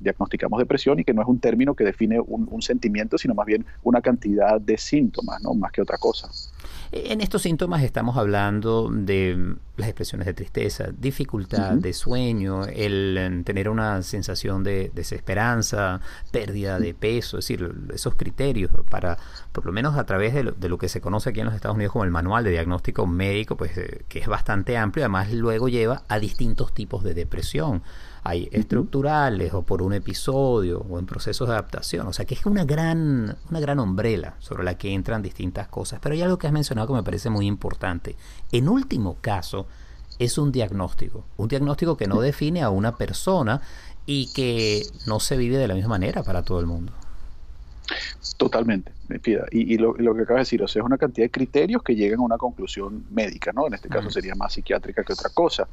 diagnosticamos 0.00 0.58
depresión? 0.58 0.98
Y 0.98 1.04
que 1.04 1.12
no 1.12 1.20
es 1.20 1.28
un 1.28 1.38
término 1.38 1.74
que 1.74 1.84
define 1.84 2.18
un, 2.18 2.48
un 2.50 2.62
sentimiento, 2.62 3.18
sino 3.18 3.34
más 3.34 3.44
bien 3.44 3.66
una 3.82 4.00
cantidad 4.00 4.58
de 4.58 4.78
síntomas, 4.78 5.42
¿no? 5.42 5.52
Más 5.52 5.70
que 5.70 5.82
otra 5.82 5.98
cosa. 5.98 6.30
En 6.96 7.20
estos 7.20 7.42
síntomas 7.42 7.82
estamos 7.82 8.16
hablando 8.16 8.88
de 8.88 9.56
las 9.76 9.88
expresiones 9.88 10.26
de 10.26 10.32
tristeza, 10.32 10.90
dificultad 10.96 11.72
de 11.72 11.92
sueño, 11.92 12.66
el 12.66 13.18
eh, 13.18 13.42
tener 13.44 13.68
una 13.68 14.00
sensación 14.02 14.62
de 14.62 14.92
desesperanza, 14.94 16.00
pérdida 16.30 16.78
de 16.78 16.94
peso, 16.94 17.38
es 17.38 17.48
decir, 17.48 17.74
esos 17.92 18.14
criterios 18.14 18.70
para, 18.88 19.18
por 19.50 19.66
lo 19.66 19.72
menos 19.72 19.96
a 19.96 20.06
través 20.06 20.34
de 20.34 20.68
lo, 20.68 20.78
que 20.78 20.88
se 20.88 21.00
conoce 21.00 21.30
aquí 21.30 21.40
en 21.40 21.46
los 21.46 21.56
Estados 21.56 21.74
Unidos 21.74 21.92
como 21.94 22.04
el 22.04 22.12
manual 22.12 22.44
de 22.44 22.52
diagnóstico 22.52 23.08
médico, 23.08 23.56
pues 23.56 23.76
eh, 23.76 24.04
que 24.08 24.20
es 24.20 24.28
bastante 24.28 24.76
amplio, 24.76 25.04
además 25.04 25.32
luego 25.32 25.68
lleva 25.68 26.04
a 26.06 26.20
distintos 26.20 26.72
tipos 26.74 27.02
de 27.02 27.14
depresión 27.14 27.82
hay 28.24 28.48
estructurales 28.52 29.52
o 29.52 29.62
por 29.62 29.82
un 29.82 29.92
episodio 29.92 30.84
o 30.88 30.98
en 30.98 31.04
procesos 31.04 31.46
de 31.46 31.52
adaptación. 31.52 32.06
O 32.06 32.12
sea 32.14 32.24
que 32.24 32.34
es 32.34 32.46
una 32.46 32.64
gran, 32.64 33.36
una 33.50 33.60
gran 33.60 33.78
umbrela 33.78 34.34
sobre 34.38 34.64
la 34.64 34.78
que 34.78 34.94
entran 34.94 35.22
distintas 35.22 35.68
cosas. 35.68 36.00
Pero 36.02 36.14
hay 36.14 36.22
algo 36.22 36.38
que 36.38 36.46
has 36.46 36.52
mencionado 36.52 36.88
que 36.88 36.94
me 36.94 37.02
parece 37.02 37.28
muy 37.28 37.46
importante. 37.46 38.16
En 38.50 38.70
último 38.70 39.18
caso, 39.20 39.66
es 40.18 40.38
un 40.38 40.52
diagnóstico. 40.52 41.24
Un 41.36 41.48
diagnóstico 41.48 41.98
que 41.98 42.06
no 42.06 42.20
define 42.20 42.62
a 42.62 42.70
una 42.70 42.96
persona 42.96 43.60
y 44.06 44.32
que 44.32 44.86
no 45.06 45.20
se 45.20 45.36
vive 45.36 45.58
de 45.58 45.68
la 45.68 45.74
misma 45.74 45.90
manera 45.90 46.22
para 46.22 46.42
todo 46.42 46.60
el 46.60 46.66
mundo. 46.66 46.92
Totalmente, 48.38 48.90
me 49.08 49.18
pida. 49.18 49.46
Y, 49.50 49.76
lo, 49.76 49.94
que 49.94 50.22
acabas 50.22 50.26
de 50.28 50.38
decir, 50.38 50.62
o 50.62 50.68
sea, 50.68 50.80
es 50.80 50.86
una 50.86 50.98
cantidad 50.98 51.26
de 51.26 51.30
criterios 51.30 51.82
que 51.82 51.94
llegan 51.94 52.20
a 52.20 52.22
una 52.22 52.38
conclusión 52.38 53.04
médica, 53.10 53.52
¿no? 53.52 53.66
En 53.66 53.74
este 53.74 53.88
caso 53.88 54.10
sería 54.10 54.34
más 54.34 54.54
psiquiátrica 54.54 55.04
que 55.04 55.12
otra 55.12 55.30
cosa. 55.30 55.68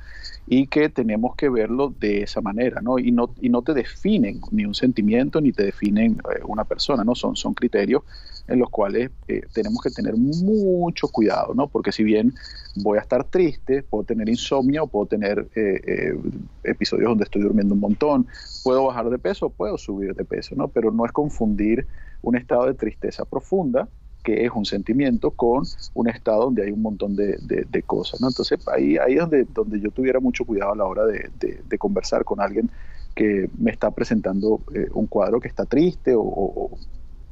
Y 0.47 0.67
que 0.67 0.89
tenemos 0.89 1.35
que 1.35 1.49
verlo 1.49 1.93
de 1.99 2.23
esa 2.23 2.41
manera, 2.41 2.81
¿no? 2.81 2.99
Y 2.99 3.11
no, 3.11 3.33
y 3.39 3.49
no 3.49 3.61
te 3.61 3.73
definen 3.73 4.41
ni 4.51 4.65
un 4.65 4.75
sentimiento 4.75 5.39
ni 5.39 5.51
te 5.51 5.63
definen 5.63 6.21
eh, 6.33 6.41
una 6.45 6.65
persona, 6.65 7.03
¿no? 7.03 7.15
Son, 7.15 7.35
son 7.35 7.53
criterios 7.53 8.03
en 8.47 8.59
los 8.59 8.69
cuales 8.69 9.11
eh, 9.27 9.41
tenemos 9.53 9.81
que 9.81 9.91
tener 9.91 10.15
mucho 10.17 11.07
cuidado, 11.07 11.53
¿no? 11.53 11.67
Porque 11.67 11.91
si 11.91 12.03
bien 12.03 12.33
voy 12.75 12.97
a 12.97 13.01
estar 13.01 13.23
triste, 13.23 13.83
puedo 13.83 14.03
tener 14.03 14.27
insomnio, 14.27 14.87
puedo 14.87 15.05
tener 15.05 15.47
eh, 15.55 16.17
episodios 16.63 17.09
donde 17.09 17.23
estoy 17.23 17.41
durmiendo 17.41 17.73
un 17.75 17.79
montón, 17.79 18.27
puedo 18.63 18.87
bajar 18.87 19.09
de 19.09 19.19
peso, 19.19 19.49
puedo 19.49 19.77
subir 19.77 20.15
de 20.15 20.25
peso, 20.25 20.55
¿no? 20.55 20.67
Pero 20.67 20.91
no 20.91 21.05
es 21.05 21.11
confundir 21.11 21.85
un 22.21 22.35
estado 22.35 22.65
de 22.65 22.73
tristeza 22.73 23.25
profunda, 23.25 23.87
que 24.23 24.45
es 24.45 24.51
un 24.53 24.65
sentimiento, 24.65 25.31
con 25.31 25.63
un 25.93 26.09
estado 26.09 26.45
donde 26.45 26.63
hay 26.63 26.71
un 26.71 26.81
montón 26.81 27.15
de, 27.15 27.83
cosas. 27.85 28.21
¿no? 28.21 28.27
Entonces 28.27 28.59
ahí, 28.67 28.97
ahí 28.97 29.13
es 29.13 29.19
donde, 29.19 29.47
donde 29.53 29.79
yo 29.79 29.91
tuviera 29.91 30.19
mucho 30.19 30.45
cuidado 30.45 30.73
a 30.73 30.75
la 30.75 30.85
hora 30.85 31.05
de, 31.05 31.77
conversar 31.77 32.23
con 32.23 32.39
alguien 32.39 32.69
que 33.15 33.49
me 33.57 33.71
está 33.71 33.91
presentando 33.91 34.61
eh, 34.73 34.87
un 34.93 35.07
cuadro 35.07 35.39
que 35.39 35.47
está 35.47 35.65
triste 35.65 36.13
o, 36.15 36.71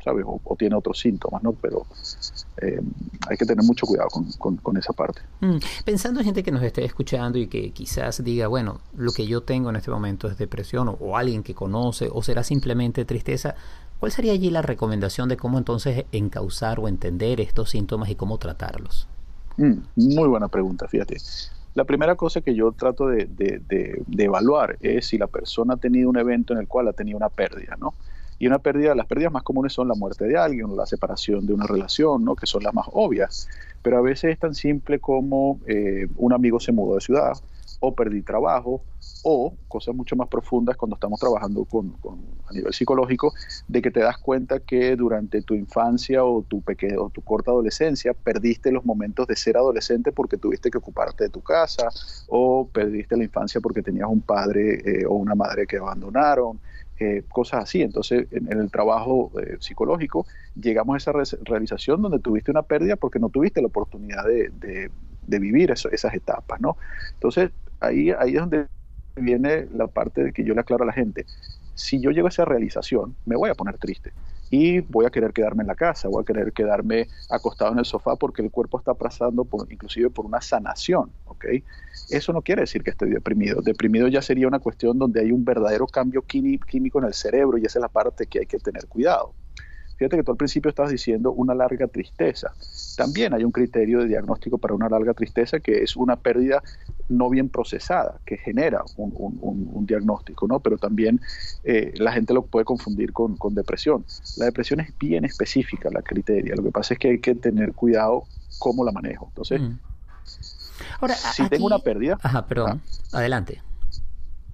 ¿sabes? 0.04 0.26
O, 0.28 0.56
tiene 0.58 0.76
otros 0.76 1.00
síntomas, 1.00 1.44
¿no? 1.44 1.54
Pero 1.54 1.86
eh, 2.62 2.82
hay 3.30 3.38
que 3.38 3.46
tener 3.46 3.64
mucho 3.64 3.86
cuidado 3.86 4.10
con, 4.38 4.78
esa 4.78 4.94
parte. 4.94 5.22
Mm, 5.42 5.58
pensando 5.86 6.20
en 6.20 6.26
gente 6.26 6.44
que 6.44 6.52
nos 6.52 6.64
esté 6.64 6.84
escuchando 6.84 7.38
y 7.38 7.48
que 7.48 7.72
quizás 7.72 8.24
diga, 8.24 8.48
bueno, 8.48 8.82
lo 8.98 9.12
que 9.12 9.28
yo 9.28 9.42
tengo 9.42 9.70
en 9.70 9.76
este 9.76 9.92
momento 9.92 10.28
es 10.28 10.38
depresión 10.38 10.96
o 11.00 11.18
alguien 11.18 11.44
que 11.44 11.54
conoce 11.54 12.10
o 12.12 12.22
será 12.24 12.44
simplemente 12.44 13.06
tristeza, 13.06 13.56
¿Cuál 14.00 14.12
sería 14.14 14.32
allí 14.32 14.50
la 14.50 14.62
recomendación 14.62 15.28
de 15.28 15.36
cómo 15.36 15.58
entonces 15.58 16.06
encauzar 16.14 16.80
o 16.80 16.88
entender 16.88 17.42
estos 17.42 17.70
síntomas 17.70 18.10
y 18.10 18.16
cómo 18.16 18.38
tratarlos? 18.38 19.08
Mm, 19.58 19.80
muy 19.96 20.28
buena 20.30 20.48
pregunta, 20.48 20.88
fíjate. 20.88 21.18
La 21.76 21.84
primera 21.84 22.16
cosa 22.16 22.40
que 22.40 22.56
yo 22.56 22.72
trato 22.72 23.08
de, 23.08 24.04
evaluar 24.18 24.78
es 24.80 25.08
si 25.08 25.18
la 25.18 25.28
persona 25.28 25.74
ha 25.74 25.78
tenido 25.78 26.10
un 26.10 26.18
evento 26.18 26.54
en 26.54 26.60
el 26.60 26.68
cual 26.68 26.88
ha 26.88 26.94
tenido 26.94 27.18
una 27.18 27.30
pérdida, 27.30 27.76
¿no? 27.78 27.94
Y 28.40 28.48
una 28.48 28.60
pérdida, 28.60 28.96
las 28.96 29.06
pérdidas 29.06 29.34
más 29.34 29.44
comunes 29.44 29.74
son 29.74 29.90
la 29.90 29.96
muerte 29.96 30.26
de 30.26 30.38
alguien 30.38 30.68
o 30.68 30.76
la 30.76 30.86
separación 30.86 31.46
de 31.46 31.54
una 31.54 31.68
relación, 31.68 32.24
¿no? 32.24 32.38
Que 32.38 32.48
son 32.48 32.64
las 32.64 32.74
más 32.74 32.88
obvias. 32.94 33.50
Pero 33.82 33.98
a 33.98 34.02
veces 34.02 34.32
es 34.32 34.40
tan 34.40 34.56
simple 34.56 35.00
como 35.00 35.60
eh, 35.68 36.08
un 36.16 36.32
amigo 36.32 36.62
se 36.62 36.72
mudó 36.72 36.96
de 36.96 37.02
ciudad, 37.02 37.34
o 37.80 37.96
perdí 37.96 38.22
trabajo, 38.22 38.82
o 39.24 39.54
cosas 39.68 39.96
mucho 39.96 40.16
más 40.16 40.28
profundas 40.28 40.78
cuando 40.78 40.96
estamos 40.96 41.20
trabajando 41.20 41.66
con, 41.66 41.96
a 42.48 42.54
nivel 42.54 42.74
psicológico, 42.74 43.34
de 43.68 43.82
que 43.82 43.92
te 43.92 44.02
das 44.02 44.18
cuenta 44.18 44.60
que 44.60 44.96
durante 44.96 45.42
tu 45.42 45.54
infancia 45.54 46.24
o 46.24 46.44
tu, 46.44 46.62
pequeño, 46.62 47.04
o 47.04 47.10
tu 47.10 47.22
corta 47.22 47.52
adolescencia 47.52 48.14
perdiste 48.14 48.72
los 48.72 48.86
momentos 48.86 49.28
de 49.28 49.36
ser 49.36 49.58
adolescente 49.58 50.12
porque 50.12 50.38
tuviste 50.38 50.70
que 50.70 50.78
ocuparte 50.78 51.26
de 51.26 51.30
tu 51.30 51.42
casa, 51.42 51.90
o 52.28 52.68
perdiste 52.68 53.16
la 53.16 53.24
infancia 53.24 53.62
porque 53.62 53.82
tenías 53.82 54.10
un 54.10 54.22
padre 54.22 54.82
eh, 54.86 55.06
o 55.06 55.14
una 55.14 55.36
madre 55.36 55.66
que 55.66 55.78
abandonaron, 55.78 56.60
eh, 57.02 57.24
cosas 57.30 57.64
así. 57.64 57.82
Entonces, 57.82 58.28
en, 58.32 58.52
el 58.52 58.70
trabajo 58.70 59.32
eh, 59.40 59.56
psicológico 59.62 60.26
llegamos 60.60 60.96
a 60.96 60.98
esa 60.98 61.38
realización 61.46 62.02
donde 62.02 62.20
tuviste 62.20 62.52
una 62.52 62.64
pérdida 62.64 62.98
porque 62.98 63.20
no 63.20 63.30
tuviste 63.30 63.62
la 63.62 63.68
oportunidad 63.68 64.26
de, 64.26 64.92
vivir 65.28 65.72
esas 65.72 66.14
etapas, 66.14 66.60
¿no? 66.60 66.76
Entonces, 67.14 67.52
ahí, 67.80 68.12
ahí 68.12 68.36
es 68.36 68.40
donde 68.40 68.68
viene 69.16 69.68
la 69.74 69.88
parte 69.88 70.24
de 70.24 70.34
que 70.34 70.44
yo 70.44 70.54
le 70.54 70.62
aclaro 70.62 70.84
a 70.84 70.88
la 70.88 70.94
gente, 70.94 71.26
si 71.74 72.00
yo 72.02 72.12
llego 72.12 72.28
a 72.28 72.30
esa 72.30 72.46
realización, 72.46 73.16
me 73.26 73.36
voy 73.36 73.50
a 73.50 73.56
poner 73.56 73.78
triste 73.78 74.12
y 74.50 74.82
voy 74.82 75.06
a 75.06 75.10
querer 75.10 75.32
quedarme 75.32 75.64
en 75.64 75.68
la 75.68 75.76
casa, 75.76 76.10
voy 76.10 76.22
a 76.22 76.26
querer 76.26 76.52
quedarme 76.52 77.08
acostado 77.30 77.72
en 77.72 77.80
el 77.80 77.86
sofá 77.86 78.16
porque 78.16 78.42
el 78.42 78.52
cuerpo 78.52 78.80
está 78.80 78.94
pasando 78.94 79.46
por, 79.46 79.72
inclusive 79.72 80.10
por 80.10 80.26
una 80.26 80.42
sanación, 80.42 81.12
¿ok? 81.26 81.46
Eso 82.10 82.34
no 82.34 82.42
quiere 82.42 82.62
decir 82.62 82.84
que 82.84 82.90
estoy 82.90 83.12
deprimido. 83.12 83.62
Deprimido 83.62 84.08
ya 84.08 84.22
sería 84.22 84.48
una 84.48 84.60
cuestión 84.60 84.98
donde 84.98 85.22
hay 85.22 85.32
un 85.32 85.46
verdadero 85.46 85.86
cambio 85.88 86.24
químico 86.24 87.00
en 87.00 87.06
el 87.06 87.14
cerebro 87.14 87.58
y 87.58 87.66
esa 87.66 87.80
es 87.80 87.82
la 87.82 87.90
parte 87.90 88.26
que 88.26 88.40
hay 88.40 88.46
que 88.46 88.58
tener 88.58 88.88
cuidado. 88.88 89.34
Fíjate 90.00 90.16
que 90.16 90.24
tú 90.24 90.32
al 90.32 90.38
principio 90.38 90.70
estabas 90.70 90.94
diciendo 90.94 91.34
una 91.34 91.54
larga 91.54 91.86
tristeza. 91.88 92.54
También 92.96 93.34
hay 93.34 93.44
un 93.44 93.52
criterio 93.52 94.00
de 94.00 94.08
diagnóstico 94.08 94.58
para 94.58 94.74
una 94.74 94.88
larga 94.88 95.14
tristeza 95.14 95.60
que 95.60 95.84
es 95.84 95.98
una 95.98 96.16
pérdida 96.16 96.64
no 97.10 97.30
bien 97.30 97.50
procesada, 97.50 98.18
que 98.26 98.38
genera 98.38 98.82
un, 98.96 99.86
diagnóstico, 99.86 100.48
¿no? 100.48 100.62
Pero 100.62 100.78
también 100.78 101.20
eh, 101.66 101.94
la 101.98 102.14
gente 102.14 102.34
lo 102.34 102.44
puede 102.44 102.64
confundir 102.64 103.12
con, 103.12 103.36
depresión. 103.54 104.06
La 104.38 104.46
depresión 104.46 104.80
es 104.80 104.98
bien 104.98 105.26
específica, 105.26 105.90
la 105.92 106.02
criteria. 106.02 106.56
Lo 106.56 106.64
que 106.64 106.72
pasa 106.72 106.94
es 106.94 107.00
que 107.00 107.10
hay 107.10 107.20
que 107.20 107.36
tener 107.36 107.74
cuidado 107.74 108.24
cómo 108.58 108.86
la 108.86 108.94
manejo. 108.94 109.28
Entonces, 109.28 109.60
mm. 109.60 109.80
Ahora, 111.02 111.16
si 111.16 111.48
tengo 111.50 111.66
una 111.66 111.80
pérdida... 111.80 112.18
Ajá, 112.22 112.46
perdón. 112.46 112.82
Ah. 113.12 113.18
adelante. 113.18 113.62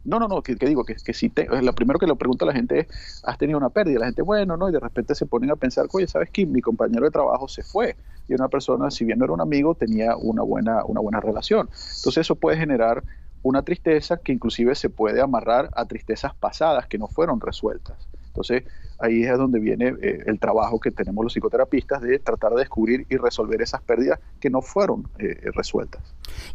No, 0.06 0.20
no, 0.20 0.28
no, 0.28 0.44
que, 0.44 0.56
digo 0.56 0.86
que, 0.86 0.96
si 1.14 1.30
te, 1.30 1.48
lo 1.62 1.74
primero 1.74 1.98
que 1.98 2.06
le 2.06 2.16
pregunto 2.16 2.46
a 2.46 2.50
la 2.50 2.54
gente 2.54 2.82
es, 2.82 3.22
¿has 3.24 3.38
tenido 3.40 3.58
una 3.58 3.70
pérdida? 3.70 4.00
La 4.00 4.06
gente, 4.06 4.22
bueno, 4.22 4.56
no, 4.56 4.70
y 4.70 4.72
de 4.72 4.80
repente 4.80 5.16
se 5.16 5.26
ponen 5.26 5.50
a 5.50 5.56
pensar, 5.56 5.88
oye, 5.92 6.08
¿sabes 6.08 6.30
qué? 6.32 6.46
Mi 6.46 6.62
compañero 6.62 7.06
de 7.06 7.12
trabajo 7.12 7.48
se 7.48 7.64
fue 7.64 7.98
y 8.28 8.36
una 8.36 8.48
persona, 8.48 8.92
si 8.92 9.04
bien 9.04 9.18
no 9.18 9.26
era 9.26 9.34
un 9.34 9.42
amigo, 9.42 9.74
tenía 9.74 10.16
una 10.16 10.44
buena, 10.44 10.86
una 10.86 11.02
buena 11.02 11.20
relación. 11.20 11.68
Entonces 11.72 12.18
eso 12.18 12.36
puede 12.36 12.58
generar 12.58 13.04
una 13.42 13.64
tristeza 13.64 14.18
que 14.18 14.32
inclusive 14.32 14.76
se 14.76 14.90
puede 14.90 15.22
amarrar 15.22 15.70
a 15.74 15.86
tristezas 15.86 16.36
pasadas 16.36 16.88
que 16.88 16.98
no 16.98 17.08
fueron 17.08 17.42
resueltas. 17.42 17.98
Entonces, 18.36 18.63
ahí 19.00 19.24
es 19.24 19.38
donde 19.38 19.60
viene 19.60 19.96
eh, 20.01 20.24
el 20.25 20.39
trabajo 20.39 20.77
que 20.80 20.92
tenemos 20.92 21.24
los 21.24 21.32
psicoterapistas 21.32 22.01
de 22.01 22.20
tratar 22.20 22.51
de 22.51 22.60
descubrir 22.60 23.06
y 23.10 23.15
resolver 23.15 23.62
esas 23.62 23.82
pérdidas 23.82 24.20
que 24.42 24.50
no 24.50 24.62
fueron 24.62 25.08
eh, 25.20 25.39
resueltas. 25.54 26.01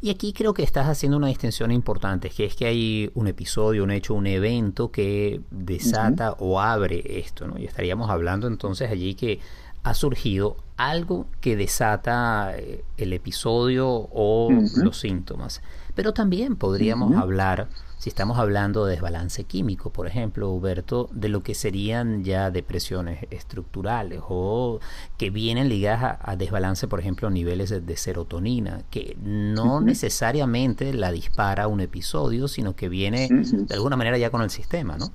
Y 0.02 0.10
aquí 0.10 0.34
creo 0.34 0.52
que 0.52 0.62
estás 0.62 0.88
haciendo 0.88 1.16
una 1.16 1.28
distinción 1.28 1.70
importante, 1.70 2.28
que 2.28 2.44
es 2.44 2.54
que 2.54 2.66
hay 2.66 3.10
un 3.14 3.28
episodio, 3.28 3.82
un 3.82 3.90
hecho, 3.90 4.14
un 4.14 4.26
evento 4.26 4.90
que 4.90 5.40
desata 5.50 6.32
o 6.38 6.60
abre 6.60 7.02
esto, 7.18 7.46
¿no? 7.46 7.58
Y 7.58 7.64
estaríamos 7.64 8.10
hablando 8.10 8.46
entonces 8.46 8.90
allí 8.90 9.14
que 9.14 9.40
ha 9.82 9.94
surgido 9.94 10.56
algo 10.76 11.26
que 11.40 11.56
desata 11.56 12.56
eh, 12.56 12.84
el 12.96 13.12
episodio 13.12 13.88
o 13.88 14.48
los 14.76 14.98
síntomas. 14.98 15.62
Pero 15.94 16.14
también 16.14 16.56
podríamos 16.56 17.16
hablar 17.16 17.68
si 18.00 18.08
estamos 18.08 18.38
hablando 18.38 18.86
de 18.86 18.92
desbalance 18.92 19.44
químico, 19.44 19.90
por 19.90 20.06
ejemplo, 20.06 20.48
Huberto, 20.48 21.10
de 21.12 21.28
lo 21.28 21.42
que 21.42 21.54
serían 21.54 22.24
ya 22.24 22.50
depresiones 22.50 23.26
estructurales 23.30 24.20
o 24.26 24.80
que 25.18 25.28
vienen 25.28 25.68
ligadas 25.68 26.16
a, 26.18 26.36
desbalance, 26.36 26.88
por 26.88 27.00
ejemplo, 27.00 27.28
a 27.28 27.30
niveles 27.30 27.68
de, 27.68 27.96
serotonina, 27.98 28.84
que 28.90 29.18
no 29.20 29.82
necesariamente 29.82 30.94
la 30.94 31.12
dispara 31.12 31.68
un 31.68 31.82
episodio, 31.82 32.48
sino 32.48 32.74
que 32.74 32.88
viene 32.88 33.28
de 33.28 33.74
alguna 33.74 33.96
manera 33.96 34.16
ya 34.16 34.30
con 34.30 34.40
el 34.40 34.48
sistema, 34.48 34.96
¿no? 34.96 35.12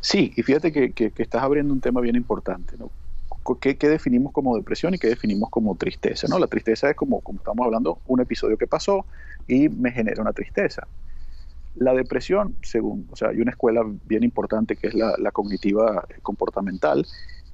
Sí, 0.00 0.32
y 0.34 0.42
fíjate 0.42 0.72
que, 0.72 1.12
estás 1.18 1.42
abriendo 1.42 1.74
un 1.74 1.80
tema 1.82 2.00
bien 2.00 2.16
importante, 2.16 2.78
¿no? 2.78 2.90
¿Qué, 3.60 3.74
definimos 3.74 4.32
como 4.32 4.56
depresión 4.56 4.94
y 4.94 4.98
qué 4.98 5.08
definimos 5.08 5.50
como 5.50 5.74
tristeza? 5.74 6.26
¿no? 6.28 6.38
La 6.38 6.46
tristeza 6.46 6.90
es 6.90 6.96
como, 6.96 7.20
como 7.20 7.38
estamos 7.38 7.64
hablando, 7.64 7.98
un 8.06 8.20
episodio 8.20 8.56
que 8.56 8.66
pasó 8.66 9.04
y 9.48 9.68
me 9.68 9.90
genera 9.90 10.22
una 10.22 10.32
tristeza. 10.32 10.86
La 11.74 11.94
depresión, 11.94 12.54
según, 12.62 13.08
o 13.10 13.16
sea, 13.16 13.28
hay 13.28 13.40
una 13.40 13.50
escuela 13.50 13.82
bien 14.06 14.22
importante 14.22 14.76
que 14.76 14.88
es 14.88 14.94
la, 14.94 15.30
cognitiva 15.32 16.06
comportamental, 16.22 17.06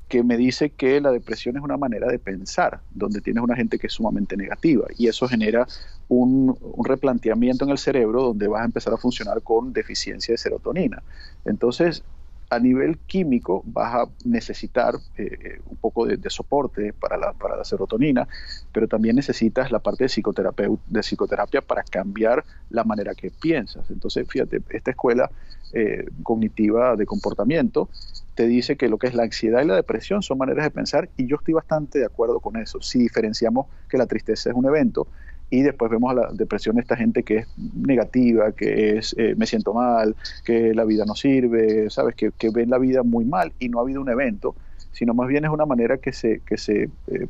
que 0.08 0.22
me 0.22 0.36
dice 0.36 0.70
que 0.70 1.00
la 1.00 1.12
depresión 1.12 1.56
es 1.56 1.62
una 1.62 1.76
manera 1.76 2.08
de 2.08 2.18
pensar, 2.18 2.80
donde 2.90 3.20
tienes 3.20 3.42
una 3.42 3.54
gente 3.54 3.78
que 3.78 3.86
es 3.86 3.92
sumamente 3.92 4.36
negativa 4.36 4.86
y 4.96 5.06
eso 5.06 5.28
genera 5.28 5.66
un, 6.08 6.56
un, 6.60 6.84
replanteamiento 6.84 7.64
en 7.66 7.70
el 7.70 7.78
cerebro 7.78 8.22
donde 8.22 8.48
vas 8.48 8.62
a 8.62 8.64
empezar 8.64 8.94
a 8.94 8.96
funcionar 8.96 9.42
con 9.42 9.72
deficiencia 9.72 10.32
de 10.32 10.38
serotonina. 10.38 11.02
Entonces, 11.44 12.02
a 12.50 12.58
nivel 12.58 12.98
químico 12.98 13.62
vas 13.66 13.94
a 13.94 14.08
necesitar 14.24 14.94
eh, 15.16 15.38
eh, 15.40 15.60
un 15.66 15.76
poco 15.76 16.06
de, 16.06 16.18
soporte 16.30 16.92
para 16.92 17.16
la, 17.16 17.32
para 17.32 17.56
la, 17.56 17.64
serotonina, 17.64 18.26
pero 18.72 18.88
también 18.88 19.16
necesitas 19.16 19.70
la 19.70 19.78
parte 19.80 20.04
de, 20.04 20.78
de 20.88 21.00
psicoterapia 21.00 21.60
para 21.60 21.82
cambiar 21.82 22.44
la 22.70 22.84
manera 22.84 23.14
que 23.14 23.30
piensas. 23.30 23.90
Entonces, 23.90 24.26
fíjate, 24.28 24.62
esta 24.70 24.90
escuela 24.90 25.30
eh, 25.74 26.06
cognitiva 26.22 26.96
de 26.96 27.04
comportamiento 27.04 27.90
te 28.34 28.46
dice 28.46 28.76
que 28.76 28.88
lo 28.88 28.98
que 28.98 29.08
es 29.08 29.14
la 29.14 29.24
ansiedad 29.24 29.62
y 29.62 29.66
la 29.66 29.74
depresión 29.74 30.22
son 30.22 30.38
maneras 30.38 30.64
de 30.64 30.70
pensar 30.70 31.10
y 31.16 31.26
yo 31.26 31.36
estoy 31.36 31.54
bastante 31.54 31.98
de 31.98 32.06
acuerdo 32.06 32.40
con 32.40 32.56
eso. 32.56 32.80
Si 32.80 32.98
diferenciamos 32.98 33.66
que 33.88 33.98
la 33.98 34.06
tristeza 34.06 34.48
es 34.48 34.56
un 34.56 34.64
evento, 34.64 35.08
y 35.50 35.62
después 35.62 35.90
vemos 35.90 36.10
a 36.10 36.14
la 36.14 36.28
depresión 36.32 36.76
de 36.76 36.82
esta 36.82 36.96
gente 36.96 37.22
que 37.22 37.38
es 37.38 37.48
negativa, 37.74 38.52
que 38.52 38.98
es 38.98 39.14
eh, 39.18 39.34
me 39.36 39.46
siento 39.46 39.72
mal, 39.72 40.14
que 40.44 40.74
la 40.74 40.84
vida 40.84 41.04
no 41.06 41.14
sirve, 41.14 41.88
¿sabes? 41.90 42.14
Que, 42.14 42.32
que, 42.32 42.50
ven 42.50 42.70
la 42.70 42.78
vida 42.78 43.02
muy 43.02 43.24
mal 43.24 43.52
y 43.58 43.68
no 43.68 43.78
ha 43.78 43.82
habido 43.82 44.00
un 44.00 44.10
evento, 44.10 44.54
sino 44.92 45.14
más 45.14 45.28
bien 45.28 45.44
es 45.44 45.50
una 45.50 45.64
manera 45.64 45.96
que 45.98 46.12
se, 46.12 46.40
que 46.40 46.58
se 46.58 46.90
eh, 47.06 47.28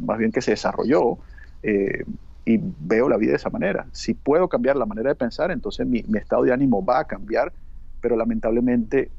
más 0.00 0.18
bien 0.18 0.32
que 0.32 0.40
se 0.40 0.52
desarrolló 0.52 1.18
eh, 1.62 2.04
y 2.46 2.58
veo 2.80 3.08
la 3.08 3.18
vida 3.18 3.32
de 3.32 3.36
esa 3.36 3.50
manera. 3.50 3.86
Si 3.92 4.14
puedo 4.14 4.48
cambiar 4.48 4.76
la 4.76 4.86
manera 4.86 5.10
de 5.10 5.14
pensar, 5.14 5.50
entonces 5.50 5.86
mi, 5.86 6.02
mi 6.08 6.18
estado 6.18 6.44
de 6.44 6.52
ánimo 6.52 6.82
va 6.84 7.00
a 7.00 7.04
cambiar, 7.04 7.52
pero 8.00 8.16
lamentablemente 8.16 9.10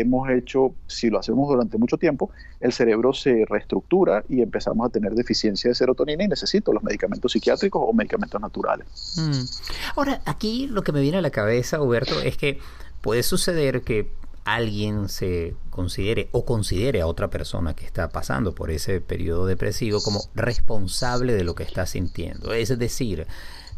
hemos 0.00 0.28
hecho, 0.30 0.74
si 0.86 1.10
lo 1.10 1.18
hacemos 1.18 1.48
durante 1.48 1.78
mucho 1.78 1.96
tiempo, 1.96 2.30
el 2.60 2.72
cerebro 2.72 3.12
se 3.12 3.44
reestructura 3.48 4.24
y 4.28 4.42
empezamos 4.42 4.86
a 4.86 4.90
tener 4.90 5.12
deficiencia 5.14 5.68
de 5.68 5.74
serotonina 5.74 6.24
y 6.24 6.28
necesito 6.28 6.72
los 6.72 6.82
medicamentos 6.82 7.32
psiquiátricos 7.32 7.82
o 7.84 7.92
medicamentos 7.92 8.40
naturales. 8.40 8.86
Mm. 9.16 9.96
Ahora, 9.96 10.20
aquí 10.24 10.66
lo 10.68 10.82
que 10.82 10.92
me 10.92 11.00
viene 11.00 11.18
a 11.18 11.22
la 11.22 11.30
cabeza, 11.30 11.80
Huberto, 11.80 12.20
es 12.20 12.36
que 12.36 12.58
puede 13.00 13.22
suceder 13.22 13.82
que 13.82 14.10
alguien 14.46 15.08
se 15.08 15.56
considere 15.70 16.28
o 16.30 16.44
considere 16.44 17.00
a 17.00 17.08
otra 17.08 17.28
persona 17.28 17.74
que 17.74 17.84
está 17.84 18.10
pasando 18.10 18.54
por 18.54 18.70
ese 18.70 19.00
periodo 19.00 19.44
depresivo 19.44 20.00
como 20.00 20.22
responsable 20.36 21.34
de 21.34 21.42
lo 21.42 21.56
que 21.56 21.64
está 21.64 21.84
sintiendo. 21.84 22.54
Es 22.54 22.78
decir, 22.78 23.26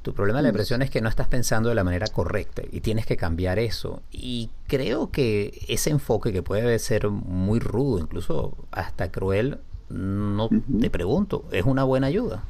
tu 0.03 0.15
problema 0.15 0.39
de 0.39 0.45
la 0.45 0.49
mm. 0.49 0.53
depresión 0.53 0.83
es 0.83 0.91
que 0.91 1.01
no 1.01 1.09
estás 1.09 1.29
pensando 1.29 1.69
de 1.69 1.75
la 1.75 1.85
manera 1.85 2.07
correcta 2.07 2.63
y 2.71 2.81
tienes 2.81 3.07
que 3.07 3.17
cambiar 3.17 3.59
eso. 3.59 4.03
Y 4.11 4.51
creo 4.67 5.11
que 5.11 5.65
ese 5.69 5.91
enfoque 5.91 6.33
que 6.33 6.43
puede 6.43 6.79
ser 6.79 7.09
muy 7.09 7.59
rudo, 7.59 7.99
incluso 7.99 8.57
hasta 8.71 9.11
cruel, 9.11 9.59
no 9.89 10.49
te 10.81 10.91
pregunto, 10.91 11.45
¿es 11.51 11.65
una 11.65 11.85
buena 11.85 12.09
ayuda? 12.09 12.45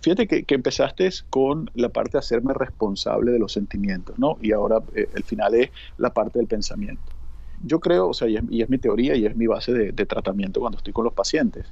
Fíjate 0.00 0.26
que, 0.26 0.54
empezaste 0.54 1.10
con 1.30 1.70
la 1.74 1.90
parte 1.90 2.12
de 2.12 2.18
hacerme 2.18 2.54
responsable 2.54 3.32
de 3.32 3.38
los 3.38 3.52
sentimientos, 3.52 4.18
¿no? 4.18 4.38
Y 4.40 4.52
ahora 4.52 4.82
eh, 4.94 5.08
el 5.14 5.24
final 5.24 5.54
es 5.54 5.70
la 5.98 6.12
parte 6.12 6.38
del 6.38 6.48
pensamiento. 6.48 7.02
Yo 7.62 7.80
creo, 7.80 8.08
o 8.08 8.14
sea, 8.14 8.28
y 8.28 8.62
es, 8.62 8.68
mi 8.68 8.78
teoría 8.78 9.14
y 9.14 9.26
es 9.26 9.36
mi 9.36 9.46
base 9.46 9.72
de 9.72 10.06
tratamiento 10.06 10.60
cuando 10.60 10.78
estoy 10.78 10.92
con 10.92 11.04
los 11.04 11.14
pacientes 11.14 11.66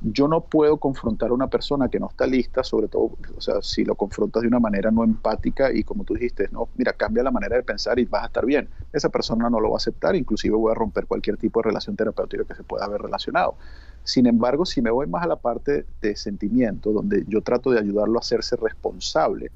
yo 0.00 0.28
no 0.28 0.42
puedo 0.42 0.76
confrontar 0.76 1.30
a 1.30 1.32
una 1.32 1.48
persona 1.48 1.88
que 1.88 1.98
no 1.98 2.08
está 2.08 2.26
lista, 2.26 2.62
sobre 2.62 2.88
todo, 2.88 3.12
o 3.36 3.40
sea, 3.40 3.60
si 3.62 3.84
lo 3.84 3.94
confrontas 3.94 4.42
de 4.42 4.48
una 4.48 4.60
manera 4.60 4.90
no 4.90 5.04
empática 5.04 5.72
y 5.72 5.82
como 5.82 6.04
tú 6.04 6.14
dijiste, 6.14 6.48
no, 6.52 6.68
mira, 6.76 6.92
cambia 6.92 7.22
la 7.22 7.30
manera 7.30 7.56
de 7.56 7.62
pensar 7.62 7.98
y 7.98 8.04
vas 8.04 8.22
a 8.22 8.26
estar 8.26 8.46
bien. 8.46 8.68
Esa 8.92 9.08
persona 9.08 9.50
no 9.50 9.60
lo 9.60 9.70
va 9.70 9.76
a 9.76 9.78
aceptar, 9.78 10.14
inclusive 10.14 10.54
voy 10.54 10.70
a 10.70 10.74
romper 10.74 11.06
cualquier 11.06 11.36
tipo 11.36 11.60
de 11.60 11.68
relación 11.68 11.96
terapéutica 11.96 12.44
que 12.44 12.54
se 12.54 12.62
pueda 12.62 12.84
haber 12.84 13.02
relacionado. 13.02 13.56
Sin 14.04 14.26
embargo, 14.26 14.64
si 14.64 14.80
me 14.80 14.90
voy 14.90 15.06
más 15.06 15.24
a 15.24 15.28
la 15.28 15.36
parte 15.36 15.84
de 16.00 16.16
sentimiento, 16.16 16.92
donde 16.92 17.24
yo 17.26 17.42
trato 17.42 17.70
de 17.70 17.80
ayudarlo 17.80 18.18
a 18.18 18.20
hacerse 18.20 18.56
responsable, 18.56 19.50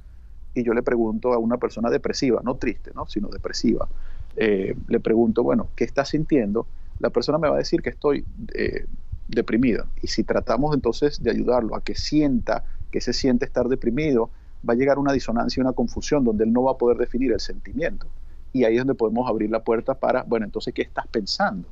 y 0.55 0.65
yo 0.65 0.75
le 0.75 0.83
pregunto 0.83 1.33
a 1.33 1.39
una 1.39 1.57
persona 1.57 1.89
depresiva, 1.89 2.41
no 2.45 2.57
triste, 2.57 2.91
¿no? 2.95 3.07
sino 3.07 3.29
depresiva, 3.29 3.89
eh, 4.37 4.75
le 4.89 5.01
pregunto, 5.01 5.43
bueno, 5.43 5.69
¿qué 5.77 5.85
estás 5.85 6.11
sintiendo? 6.11 6.67
La 6.99 7.11
persona 7.11 7.39
me 7.39 7.49
va 7.49 7.55
a 7.55 7.59
decir 7.59 7.81
que 7.83 7.91
estoy 7.91 8.25
eh, 8.55 8.87
deprimido. 9.33 9.87
Y 10.01 10.09
si 10.09 10.25
tratamos 10.25 10.75
entonces 10.75 11.23
de 11.23 11.31
ayudarlo 11.31 11.75
a 11.77 11.83
que 11.83 11.95
sienta 11.95 12.65
que 12.91 13.01
se 13.01 13.13
siente 13.13 13.45
estar 13.47 13.69
deprimido, 13.69 14.31
va 14.69 14.75
a 14.75 14.77
llegar 14.77 14.99
una 14.99 15.13
disonancia 15.13 15.61
y 15.61 15.63
una 15.63 15.73
confusión 15.73 16.25
donde 16.25 16.45
él 16.45 16.53
no 16.53 16.65
va 16.65 16.73
a 16.73 16.77
poder 16.77 16.99
definir 16.99 17.33
el 17.33 17.41
sentimiento. 17.41 18.07
Y 18.53 18.65
ahí 18.65 18.75
es 18.75 18.81
donde 18.81 18.95
podemos 18.95 19.29
abrir 19.29 19.51
la 19.51 19.61
puerta 19.61 19.95
para, 19.95 20.23
bueno, 20.25 20.45
entonces, 20.45 20.75
¿qué 20.75 20.83
estás 20.83 21.07
pensando? 21.09 21.67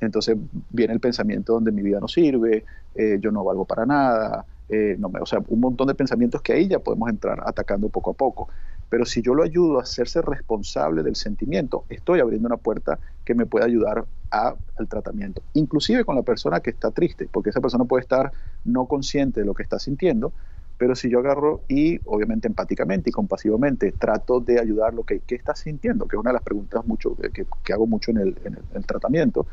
Entonces 0.00 0.36
viene 0.70 0.92
el 0.92 1.00
pensamiento 1.00 1.54
donde 1.54 1.72
mi 1.72 1.82
vida 1.82 2.00
no 2.00 2.08
sirve, 2.08 2.64
eh, 2.94 3.18
yo 3.20 3.30
no 3.30 3.44
valgo 3.44 3.64
para 3.64 3.86
nada, 3.86 4.44
eh, 4.68 4.96
no 4.98 5.08
me, 5.08 5.20
o 5.20 5.26
sea, 5.26 5.40
un 5.48 5.60
montón 5.60 5.86
de 5.86 5.94
pensamientos 5.94 6.42
que 6.42 6.52
ahí 6.52 6.68
ya 6.68 6.80
podemos 6.80 7.08
entrar 7.08 7.42
atacando 7.46 7.88
poco 7.88 8.10
a 8.10 8.14
poco. 8.14 8.48
Pero 8.90 9.04
si 9.04 9.22
yo 9.22 9.34
lo 9.34 9.42
ayudo 9.42 9.78
a 9.78 9.82
hacerse 9.82 10.20
responsable 10.20 11.02
del 11.02 11.16
sentimiento, 11.16 11.84
estoy 11.88 12.20
abriendo 12.20 12.46
una 12.46 12.56
puerta 12.56 12.98
que 13.24 13.34
me 13.34 13.46
puede 13.46 13.64
ayudar 13.64 14.04
al 14.40 14.88
tratamiento. 14.88 15.42
Inclusive 15.54 16.04
con 16.04 16.16
la 16.16 16.22
persona 16.22 16.60
que 16.60 16.70
está 16.70 16.90
triste, 16.90 17.28
porque 17.30 17.50
esa 17.50 17.60
persona 17.60 17.84
puede 17.84 18.02
estar 18.02 18.32
no 18.64 18.86
consciente 18.86 19.40
de 19.40 19.46
lo 19.46 19.54
que 19.54 19.62
está 19.62 19.78
sintiendo, 19.78 20.32
pero 20.76 20.94
si 20.94 21.08
yo 21.08 21.20
agarro 21.20 21.60
y 21.68 22.00
obviamente 22.04 22.48
empáticamente 22.48 23.10
y 23.10 23.12
compasivamente 23.12 23.92
trato 23.92 24.40
de 24.40 24.58
ayudar 24.58 24.92
lo 24.92 25.04
que 25.04 25.20
¿qué 25.20 25.36
está 25.36 25.54
sintiendo, 25.54 26.06
que 26.08 26.16
es 26.16 26.20
una 26.20 26.30
de 26.30 26.34
las 26.34 26.42
preguntas 26.42 26.84
mucho, 26.84 27.16
que, 27.16 27.46
que 27.62 27.72
hago 27.72 27.86
mucho 27.86 28.10
en 28.10 28.18
el, 28.18 28.36
en 28.44 28.58
el 28.74 28.86
tratamiento, 28.86 29.46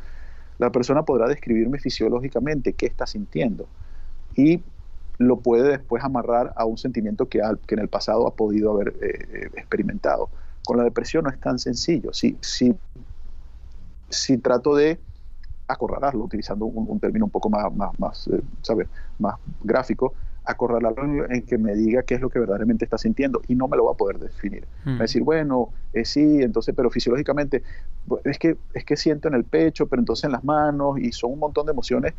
la 0.58 0.70
persona 0.70 1.04
podrá 1.04 1.28
describirme 1.28 1.78
fisiológicamente 1.78 2.72
qué 2.72 2.86
está 2.86 3.06
sintiendo. 3.06 3.66
Y 4.36 4.62
lo 5.18 5.38
puede 5.38 5.70
después 5.70 6.02
amarrar 6.04 6.52
a 6.56 6.64
un 6.64 6.78
sentimiento 6.78 7.28
que, 7.28 7.40
que 7.66 7.74
en 7.74 7.80
el 7.80 7.88
pasado 7.88 8.26
ha 8.26 8.34
podido 8.34 8.72
haber 8.72 8.88
eh, 9.00 9.28
eh, 9.32 9.50
experimentado. 9.56 10.28
Con 10.64 10.76
la 10.76 10.84
depresión 10.84 11.24
no 11.24 11.30
es 11.30 11.40
tan 11.40 11.58
sencillo. 11.58 12.12
Si, 12.12 12.36
si, 12.40 12.74
si 14.12 14.38
trato 14.38 14.74
de 14.76 15.00
acorralarlo, 15.66 16.24
utilizando 16.24 16.66
un, 16.66 17.00
término 17.00 17.24
un 17.24 17.30
poco 17.30 17.48
más, 17.48 17.74
más, 17.74 17.98
más, 17.98 18.28
eh, 18.28 18.86
más 19.18 19.36
gráfico, 19.62 20.14
acorralarlo 20.44 21.30
en 21.30 21.42
que 21.42 21.56
me 21.56 21.74
diga 21.74 22.02
qué 22.02 22.16
es 22.16 22.20
lo 22.20 22.28
que 22.28 22.38
verdaderamente 22.38 22.84
está 22.84 22.98
sintiendo 22.98 23.40
y 23.46 23.54
no 23.54 23.68
me 23.68 23.76
lo 23.76 23.84
va 23.84 23.92
a 23.92 23.96
poder 23.96 24.18
definir. 24.18 24.66
Va 24.86 24.92
a 24.92 24.94
hmm. 24.94 24.98
decir, 24.98 25.22
bueno, 25.22 25.70
sí, 26.04 26.42
entonces, 26.42 26.74
pero 26.76 26.90
fisiológicamente, 26.90 27.62
es 28.24 28.38
que, 28.38 28.56
es 28.74 28.84
que 28.84 28.96
siento 28.96 29.28
en 29.28 29.34
el 29.34 29.44
pecho, 29.44 29.86
pero 29.86 30.00
entonces 30.00 30.24
en 30.24 30.32
las 30.32 30.44
manos 30.44 30.98
y 30.98 31.12
son 31.12 31.32
un 31.32 31.38
montón 31.38 31.66
de 31.66 31.72
emociones 31.72 32.14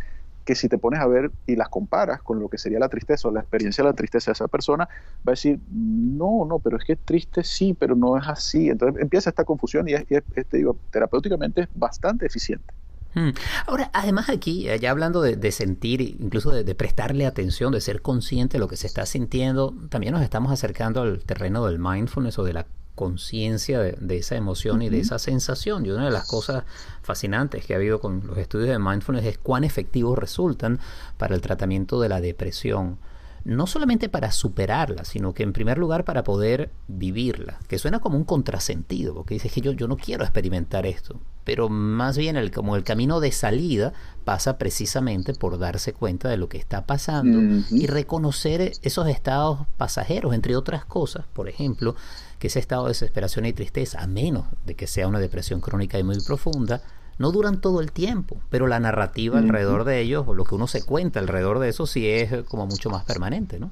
que 0.45 0.55
si 0.55 0.67
te 0.67 0.77
pones 0.77 0.99
a 0.99 1.07
ver 1.07 1.31
y 1.47 1.55
las 1.55 1.69
comparas 1.69 2.21
con 2.21 2.39
lo 2.39 2.49
que 2.49 2.57
sería 2.57 2.79
la 2.79 2.89
tristeza 2.89 3.27
o 3.27 3.31
la 3.31 3.41
experiencia 3.41 3.83
de 3.83 3.89
la 3.89 3.95
tristeza 3.95 4.31
de 4.31 4.33
esa 4.33 4.47
persona, 4.47 4.85
va 4.85 5.29
a 5.29 5.31
decir, 5.31 5.59
no, 5.71 6.45
no, 6.45 6.59
pero 6.59 6.77
es 6.77 6.83
que 6.83 6.95
triste 6.95 7.43
sí, 7.43 7.75
pero 7.77 7.95
no 7.95 8.17
es 8.17 8.27
así. 8.27 8.69
Entonces 8.69 9.01
empieza 9.01 9.29
esta 9.29 9.45
confusión 9.45 9.87
y, 9.87 9.93
es, 9.93 10.05
te 10.05 10.57
digo, 10.57 10.77
terapéuticamente 10.91 11.61
es 11.61 11.67
bastante 11.73 12.25
eficiente. 12.25 12.73
Hmm. 13.15 13.29
Ahora, 13.67 13.91
además 13.93 14.29
aquí, 14.29 14.67
ya 14.81 14.89
hablando 14.89 15.21
de, 15.21 15.51
sentir, 15.51 16.01
incluso 16.01 16.49
de, 16.49 16.63
de, 16.63 16.75
prestarle 16.75 17.27
atención, 17.27 17.71
de 17.71 17.79
ser 17.79 18.01
consciente 18.01 18.53
de 18.53 18.59
lo 18.59 18.67
que 18.67 18.75
se 18.75 18.87
está 18.87 19.05
sintiendo, 19.05 19.73
también 19.89 20.13
nos 20.13 20.23
estamos 20.23 20.51
acercando 20.51 21.01
al 21.01 21.23
terreno 21.23 21.65
del 21.67 21.77
mindfulness 21.77 22.39
o 22.39 22.43
de 22.43 22.53
la 22.53 22.65
conciencia 22.95 23.79
de, 23.79 24.17
esa 24.17 24.35
emoción 24.35 24.81
y 24.81 24.89
de 24.89 24.99
esa 24.99 25.19
sensación. 25.19 25.85
Y 25.85 25.91
una 25.91 26.05
de 26.05 26.11
las 26.11 26.27
cosas 26.27 26.63
fascinantes 27.01 27.65
que 27.65 27.73
ha 27.73 27.77
habido 27.77 27.99
con 27.99 28.25
los 28.25 28.37
estudios 28.37 28.69
de 28.69 28.79
mindfulness 28.79 29.25
es 29.25 29.37
cuán 29.37 29.63
efectivos 29.63 30.17
resultan 30.17 30.79
para 31.17 31.35
el 31.35 31.41
tratamiento 31.41 31.99
de 31.99 32.09
la 32.09 32.21
depresión. 32.21 32.97
No 33.45 33.67
solamente 33.67 34.07
para 34.07 34.31
superarla, 34.31 35.03
sino 35.03 35.33
que 35.33 35.43
en 35.43 35.51
primer 35.51 35.77
lugar 35.77 36.05
para 36.05 36.23
poder 36.23 36.71
vivirla, 36.87 37.59
que 37.67 37.77
suena 37.77 37.99
como 37.99 38.17
un 38.17 38.23
contrasentido, 38.23 39.13
porque 39.13 39.33
dices 39.33 39.51
que 39.51 39.61
yo, 39.61 39.73
yo 39.73 39.87
no 39.87 39.97
quiero 39.97 40.23
experimentar 40.23 40.85
esto, 40.85 41.19
pero 41.43 41.67
más 41.67 42.17
bien 42.17 42.37
el, 42.37 42.51
como 42.51 42.75
el 42.77 42.83
camino 42.83 43.19
de 43.19 43.31
salida 43.31 43.93
pasa 44.23 44.57
precisamente 44.57 45.33
por 45.33 45.59
darse 45.59 45.91
cuenta 45.91 46.29
de 46.29 46.37
lo 46.37 46.47
que 46.47 46.57
está 46.57 46.85
pasando 46.85 47.65
y 47.69 47.87
reconocer 47.87 48.71
esos 48.81 49.07
estados 49.09 49.59
pasajeros, 49.77 50.33
entre 50.33 50.55
otras 50.55 50.85
cosas, 50.85 51.25
por 51.33 51.49
ejemplo, 51.49 51.95
que 52.39 52.47
ese 52.47 52.59
estado 52.59 52.83
de 52.83 52.89
desesperación 52.89 53.45
y 53.45 53.53
tristeza, 53.53 54.01
a 54.01 54.07
menos 54.07 54.45
de 54.65 54.75
que 54.75 54.87
sea 54.87 55.07
una 55.07 55.19
depresión 55.19 55.59
crónica 55.59 55.99
y 55.99 56.03
muy 56.03 56.21
profunda, 56.21 56.81
no 57.17 57.31
duran 57.31 57.61
todo 57.61 57.81
el 57.81 57.91
tiempo, 57.91 58.37
pero 58.49 58.67
la 58.67 58.79
narrativa 58.79 59.39
alrededor 59.39 59.83
de 59.83 60.01
ellos, 60.01 60.25
o 60.27 60.33
lo 60.33 60.45
que 60.45 60.55
uno 60.55 60.67
se 60.67 60.83
cuenta 60.83 61.19
alrededor 61.19 61.59
de 61.59 61.69
eso, 61.69 61.85
sí 61.85 62.07
es 62.07 62.43
como 62.43 62.65
mucho 62.65 62.89
más 62.89 63.03
permanente, 63.05 63.59
¿no? 63.59 63.71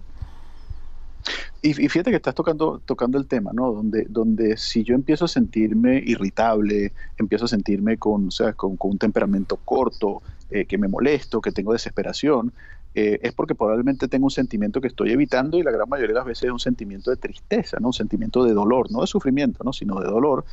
Y, 1.64 1.74
fíjate 1.74 2.10
que 2.10 2.16
estás 2.16 2.34
tocando, 2.34 2.82
tocando 2.84 3.20
el 3.20 3.28
tema, 3.28 3.52
¿no? 3.54 3.72
Donde, 3.72 4.08
donde 4.10 4.58
si 4.58 4.84
yo 4.84 4.96
empiezo 4.96 5.26
a 5.26 5.28
sentirme 5.28 6.02
irritable, 6.04 6.92
empiezo 7.18 7.46
a 7.46 7.48
sentirme 7.48 7.98
con, 7.98 8.30
con, 8.56 8.78
un 8.80 8.98
temperamento 8.98 9.58
corto, 9.58 10.24
eh, 10.50 10.66
que 10.66 10.80
me 10.80 10.88
molesto, 10.88 11.40
que 11.40 11.52
tengo 11.52 11.74
desesperación, 11.74 12.52
eh, 12.96 13.20
es 13.22 13.32
porque 13.34 13.54
probablemente 13.54 14.08
tengo 14.08 14.26
un 14.26 14.32
sentimiento 14.32 14.82
que 14.82 14.88
estoy 14.88 15.12
evitando 15.12 15.60
y 15.60 15.64
la 15.64 15.70
gran 15.70 15.88
mayoría 15.88 16.14
de 16.14 16.20
las 16.20 16.26
veces 16.26 16.46
es 16.46 16.52
un 16.52 16.60
sentimiento 16.60 17.12
de 17.12 17.18
tristeza, 17.18 17.78
¿no? 17.80 17.90
Un 17.90 17.94
sentimiento 17.94 18.44
de 18.44 18.54
dolor, 18.54 18.92
no 18.92 19.02
de 19.02 19.08
sufrimiento, 19.08 19.64
¿no? 19.64 19.72
Sino 19.72 20.00
de 20.00 20.08
dolor. 20.08 20.44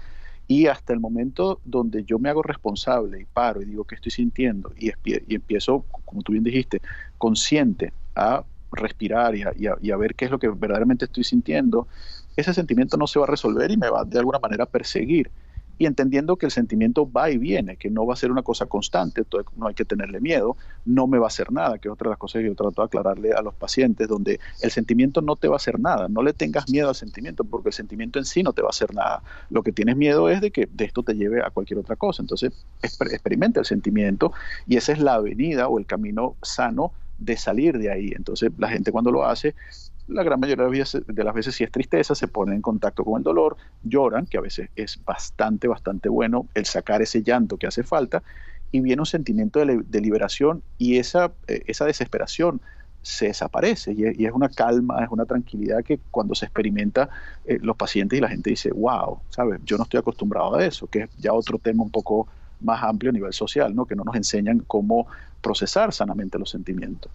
Y 0.49 0.67
hasta 0.67 0.95
el 0.95 1.01
momento 1.01 1.61
donde 1.65 2.05
yo 2.05 2.19
me 2.19 2.31
hago 2.31 2.43
responsable 2.43 3.21
y 3.21 3.27
paro 3.27 3.61
y 3.61 3.67
digo 3.67 3.85
qué 3.85 3.95
estoy 3.95 4.11
sintiendo 4.11 4.73
y, 4.77 4.91
y 5.05 5.35
empiezo, 5.35 5.85
como 6.07 6.23
tú 6.23 6.33
bien 6.33 6.43
dijiste, 6.43 6.81
consciente 7.19 7.93
a 8.15 8.45
respirar 8.73 9.35
y 9.35 9.67
a, 9.67 9.97
ver 9.97 10.15
qué 10.15 10.25
es 10.27 10.31
lo 10.31 10.39
que 10.39 10.49
verdaderamente 10.49 11.07
estoy 11.07 11.25
sintiendo, 11.25 11.89
ese 12.37 12.55
sentimiento 12.55 12.97
no 12.97 13.07
se 13.07 13.19
va 13.19 13.27
a 13.27 13.29
resolver 13.29 13.71
y 13.71 13.77
me 13.77 13.89
va 13.89 14.05
de 14.05 14.19
alguna 14.19 14.39
manera 14.39 14.65
a 14.65 14.67
perseguir. 14.67 15.31
Y 15.79 15.87
entendiendo 15.87 16.37
que 16.37 16.47
el 16.47 16.53
sentimiento 16.53 17.11
va 17.11 17.31
y 17.31 17.38
viene, 17.38 17.77
que 17.77 17.91
no 17.91 18.07
va 18.07 18.14
a 18.14 18.17
ser 18.17 18.31
una 18.31 18.43
cosa 18.43 18.67
constante, 18.67 19.23
no 19.57 19.69
hay 19.69 19.75
que 19.75 19.85
tenerle 19.85 20.21
miedo, 20.21 20.57
no 20.85 21.07
me 21.07 21.19
va 21.19 21.27
a 21.27 21.29
hacer 21.29 21.53
nada, 21.53 21.79
que 21.79 21.88
es 21.88 21.93
otra 21.93 22.07
de 22.07 22.11
las 22.11 22.19
cosas 22.19 22.41
que 22.41 22.49
yo 22.49 22.55
trato 22.55 22.83
de 22.83 22.87
aclararle 22.87 23.33
a 23.33 23.43
los 23.43 23.55
pacientes, 23.55 24.09
donde 24.09 24.41
el 24.61 24.71
sentimiento 24.71 25.21
no 25.23 25.37
te 25.37 25.49
va 25.49 25.55
a 25.55 25.57
hacer 25.57 25.79
nada, 25.79 26.09
no 26.09 26.23
le 26.23 26.33
tengas 26.33 26.69
miedo 26.69 26.88
al 26.88 26.95
sentimiento, 26.95 27.45
porque 27.45 27.69
el 27.69 27.75
sentimiento 27.75 28.19
en 28.19 28.25
sí 28.25 28.43
no 28.43 28.53
te 28.53 28.62
va 28.62 28.69
a 28.69 28.71
hacer 28.71 28.95
nada. 28.95 29.23
Lo 29.51 29.62
que 29.62 29.73
tienes 29.73 29.97
miedo 29.97 30.29
es 30.29 30.41
de 30.41 30.51
que 30.51 30.69
de 30.71 30.85
esto 30.85 31.03
te 31.03 31.14
lleve 31.14 31.43
a 31.43 31.51
cualquier 31.51 31.79
otra 31.79 31.97
cosa. 31.97 32.23
Entonces, 32.23 32.53
experimenta 32.83 33.61
el 33.61 33.67
sentimiento 33.67 34.33
y 34.67 34.77
esa 34.77 34.93
es 34.93 34.99
la 34.99 35.14
avenida 35.14 35.69
o 35.69 35.79
el 35.79 35.87
camino 35.87 36.37
sano 36.43 36.93
de 37.19 37.37
salir 37.37 37.79
de 37.79 37.91
ahí. 37.91 38.12
Entonces 38.14 38.51
la 38.59 38.69
gente 38.69 38.93
cuando 38.93 39.11
lo 39.11 39.27
hace, 39.27 39.55
la 40.09 40.23
gran 40.23 40.40
mayoría 40.40 40.64
de 40.64 41.25
las, 41.25 41.35
veces, 41.35 41.53
de 41.53 41.57
si 41.57 41.64
es 41.64 41.71
tristeza, 41.71 42.14
se 42.14 42.29
pone 42.29 42.55
en 42.55 42.62
contacto 42.62 43.05
con 43.05 43.18
el 43.18 43.23
dolor, 43.23 43.57
lloran, 43.85 44.27
que 44.27 44.38
a 44.38 44.40
veces 44.40 44.71
es 44.75 45.03
bastante, 45.05 45.68
bastante 45.68 46.09
bueno 46.09 46.47
el 46.55 46.64
sacar 46.64 47.03
ese 47.03 47.23
llanto 47.23 47.57
que 47.57 47.66
hace 47.66 47.83
falta, 47.83 48.23
y 48.73 48.81
viene 48.81 49.03
un 49.03 49.07
sentimiento 49.07 49.64
de, 49.64 50.01
liberación 50.01 50.62
y 50.77 50.99
esa, 50.99 51.33
eh, 51.47 51.62
esa 51.66 51.87
desesperación 51.87 52.61
se 53.03 53.27
desaparece 53.27 53.92
y 53.92 54.27
es, 54.27 54.33
una 54.33 54.49
calma, 54.49 55.03
es 55.03 55.11
una 55.11 55.25
tranquilidad 55.25 55.83
que 55.83 55.99
cuando 56.11 56.35
se 56.35 56.44
experimenta 56.44 57.09
eh, 57.47 57.59
los 57.62 57.77
pacientes 57.77 58.18
y 58.18 58.21
la 58.21 58.29
gente 58.29 58.51
dice, 58.51 58.71
wow, 58.71 59.21
¿sabes? 59.31 59.61
Yo 59.64 59.79
no 59.79 59.85
estoy 59.85 59.99
acostumbrado 59.99 60.57
a 60.57 60.64
eso, 60.64 60.87
que 60.88 61.03
es 61.05 61.11
ya 61.16 61.33
otro 61.33 61.59
tema 61.59 61.83
un 61.83 61.90
poco 61.90 62.29
más 62.61 62.83
amplio 62.83 63.11
a 63.11 63.12
nivel 63.12 63.33
social, 63.33 63.75
¿no? 63.75 63.87
que 63.87 63.94
no 63.94 64.05
nos 64.05 64.16
enseñan 64.16 64.61
cómo 64.66 65.07
procesar 65.40 65.92
sanamente 65.92 66.38
los 66.38 66.51
sentimientos. 66.51 67.11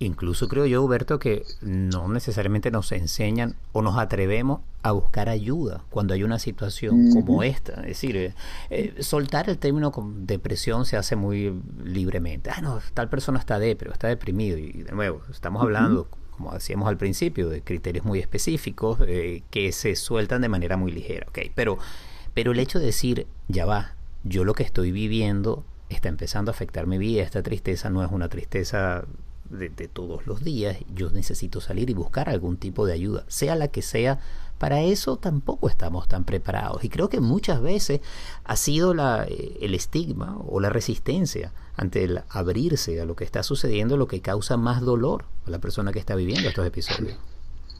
Incluso 0.00 0.46
creo 0.46 0.64
yo, 0.66 0.82
Huberto, 0.82 1.18
que 1.18 1.44
no 1.60 2.08
necesariamente 2.08 2.70
nos 2.70 2.92
enseñan 2.92 3.56
o 3.72 3.82
nos 3.82 3.98
atrevemos 3.98 4.60
a 4.82 4.92
buscar 4.92 5.28
ayuda 5.28 5.82
cuando 5.90 6.14
hay 6.14 6.22
una 6.22 6.38
situación 6.38 7.10
como 7.12 7.42
esta. 7.42 7.80
Es 7.80 7.88
decir, 7.88 8.16
eh, 8.16 8.34
eh, 8.70 8.94
soltar 9.02 9.50
el 9.50 9.58
término 9.58 9.92
depresión 10.18 10.84
se 10.84 10.96
hace 10.96 11.16
muy 11.16 11.52
libremente. 11.82 12.50
Ah, 12.50 12.60
no, 12.60 12.80
tal 12.94 13.08
persona 13.08 13.40
está 13.40 13.58
depre, 13.58 13.90
está 13.90 14.06
deprimido. 14.06 14.56
Y 14.56 14.70
de 14.84 14.92
nuevo, 14.92 15.22
estamos 15.32 15.62
hablando, 15.62 16.06
como 16.30 16.52
decíamos 16.52 16.88
al 16.88 16.96
principio, 16.96 17.48
de 17.48 17.62
criterios 17.62 18.04
muy 18.04 18.20
específicos 18.20 19.00
eh, 19.04 19.42
que 19.50 19.72
se 19.72 19.96
sueltan 19.96 20.42
de 20.42 20.48
manera 20.48 20.76
muy 20.76 20.92
ligera. 20.92 21.26
Okay, 21.28 21.50
pero, 21.56 21.76
pero 22.34 22.52
el 22.52 22.60
hecho 22.60 22.78
de 22.78 22.86
decir, 22.86 23.26
ya 23.48 23.66
va, 23.66 23.96
yo 24.22 24.44
lo 24.44 24.54
que 24.54 24.62
estoy 24.62 24.92
viviendo 24.92 25.64
está 25.88 26.08
empezando 26.08 26.52
a 26.52 26.54
afectar 26.54 26.86
mi 26.86 26.98
vida, 26.98 27.22
esta 27.22 27.42
tristeza 27.42 27.90
no 27.90 28.04
es 28.04 28.12
una 28.12 28.28
tristeza 28.28 29.04
de, 29.50 29.70
todos 29.88 30.26
los 30.26 30.42
días, 30.44 30.76
yo 30.94 31.10
necesito 31.10 31.60
salir 31.60 31.90
y 31.90 31.94
buscar 31.94 32.28
algún 32.28 32.56
tipo 32.56 32.86
de 32.86 32.92
ayuda, 32.92 33.24
sea 33.28 33.56
la 33.56 33.68
que 33.68 33.82
sea, 33.82 34.20
para 34.58 34.82
eso 34.82 35.16
tampoco 35.16 35.68
estamos 35.68 36.08
tan 36.08 36.24
preparados. 36.24 36.84
Y 36.84 36.88
creo 36.88 37.08
que 37.08 37.20
muchas 37.20 37.62
veces 37.62 38.00
ha 38.44 38.56
sido 38.56 38.92
la, 38.92 39.24
eh, 39.24 39.56
el 39.60 39.74
estigma 39.74 40.36
o 40.46 40.60
la 40.60 40.68
resistencia 40.68 41.52
ante 41.76 42.04
el 42.04 42.22
abrirse 42.28 43.00
a 43.00 43.04
lo 43.04 43.14
que 43.14 43.24
está 43.24 43.42
sucediendo 43.42 43.96
lo 43.96 44.08
que 44.08 44.20
causa 44.20 44.56
más 44.56 44.80
dolor 44.82 45.24
a 45.46 45.50
la 45.50 45.60
persona 45.60 45.92
que 45.92 46.00
está 46.00 46.16
viviendo 46.16 46.48
estos 46.48 46.66
episodios. 46.66 47.16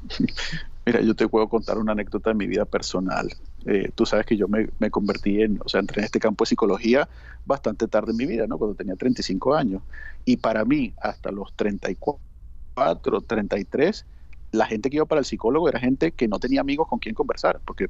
Mira, 0.89 1.03
yo 1.03 1.15
te 1.15 1.29
puedo 1.29 1.51
contar 1.51 1.77
una 1.77 1.93
anécdota 1.93 2.31
de 2.31 2.35
mi 2.35 2.47
vida 2.47 2.65
personal. 2.65 3.29
Eh, 3.67 3.91
tú 3.95 4.07
sabes 4.07 4.25
que 4.25 4.39
yo 4.39 4.49
me, 4.49 4.71
me, 4.79 4.91
convertí 4.91 5.43
en, 5.43 5.61
o 5.63 5.69
sea, 5.69 5.81
entré 5.81 6.01
en 6.01 6.07
este 6.07 6.19
campo 6.19 6.45
de 6.45 6.49
psicología 6.49 7.07
bastante 7.45 7.89
tarde 7.89 8.13
en 8.13 8.17
mi 8.17 8.25
vida, 8.25 8.47
¿no? 8.47 8.57
Cuando 8.57 8.75
tenía 8.75 8.97
35 8.97 9.55
años. 9.55 9.83
Y 10.25 10.39
para 10.39 10.65
mí, 10.65 10.95
hasta 10.99 11.31
los 11.31 11.53
34, 11.57 13.21
33, 13.21 14.07
la 14.51 14.67
gente 14.67 14.89
que 14.89 14.97
iba 14.97 15.05
para 15.05 15.19
el 15.19 15.25
psicólogo 15.25 15.69
era 15.69 15.79
gente 15.79 16.13
que 16.13 16.27
no 16.27 16.39
tenía 16.39 16.63
amigos 16.63 16.89
con 16.89 16.99
quien 16.99 17.15
conversar, 17.15 17.61
porque 17.65 17.89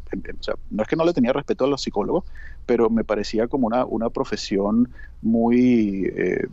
no 0.70 0.82
es 0.82 0.88
que 0.88 0.96
no 0.96 1.04
le 1.04 1.12
tenía 1.12 1.32
respeto 1.32 1.64
a 1.64 1.68
los 1.68 1.82
psicólogos, 1.82 2.24
pero 2.66 2.90
me 2.90 3.04
parecía 3.04 3.46
como 3.46 3.68
una, 3.68 3.84
una 3.84 4.10
profesión 4.10 4.88
muy, 5.22 6.06
eh, 6.06 6.46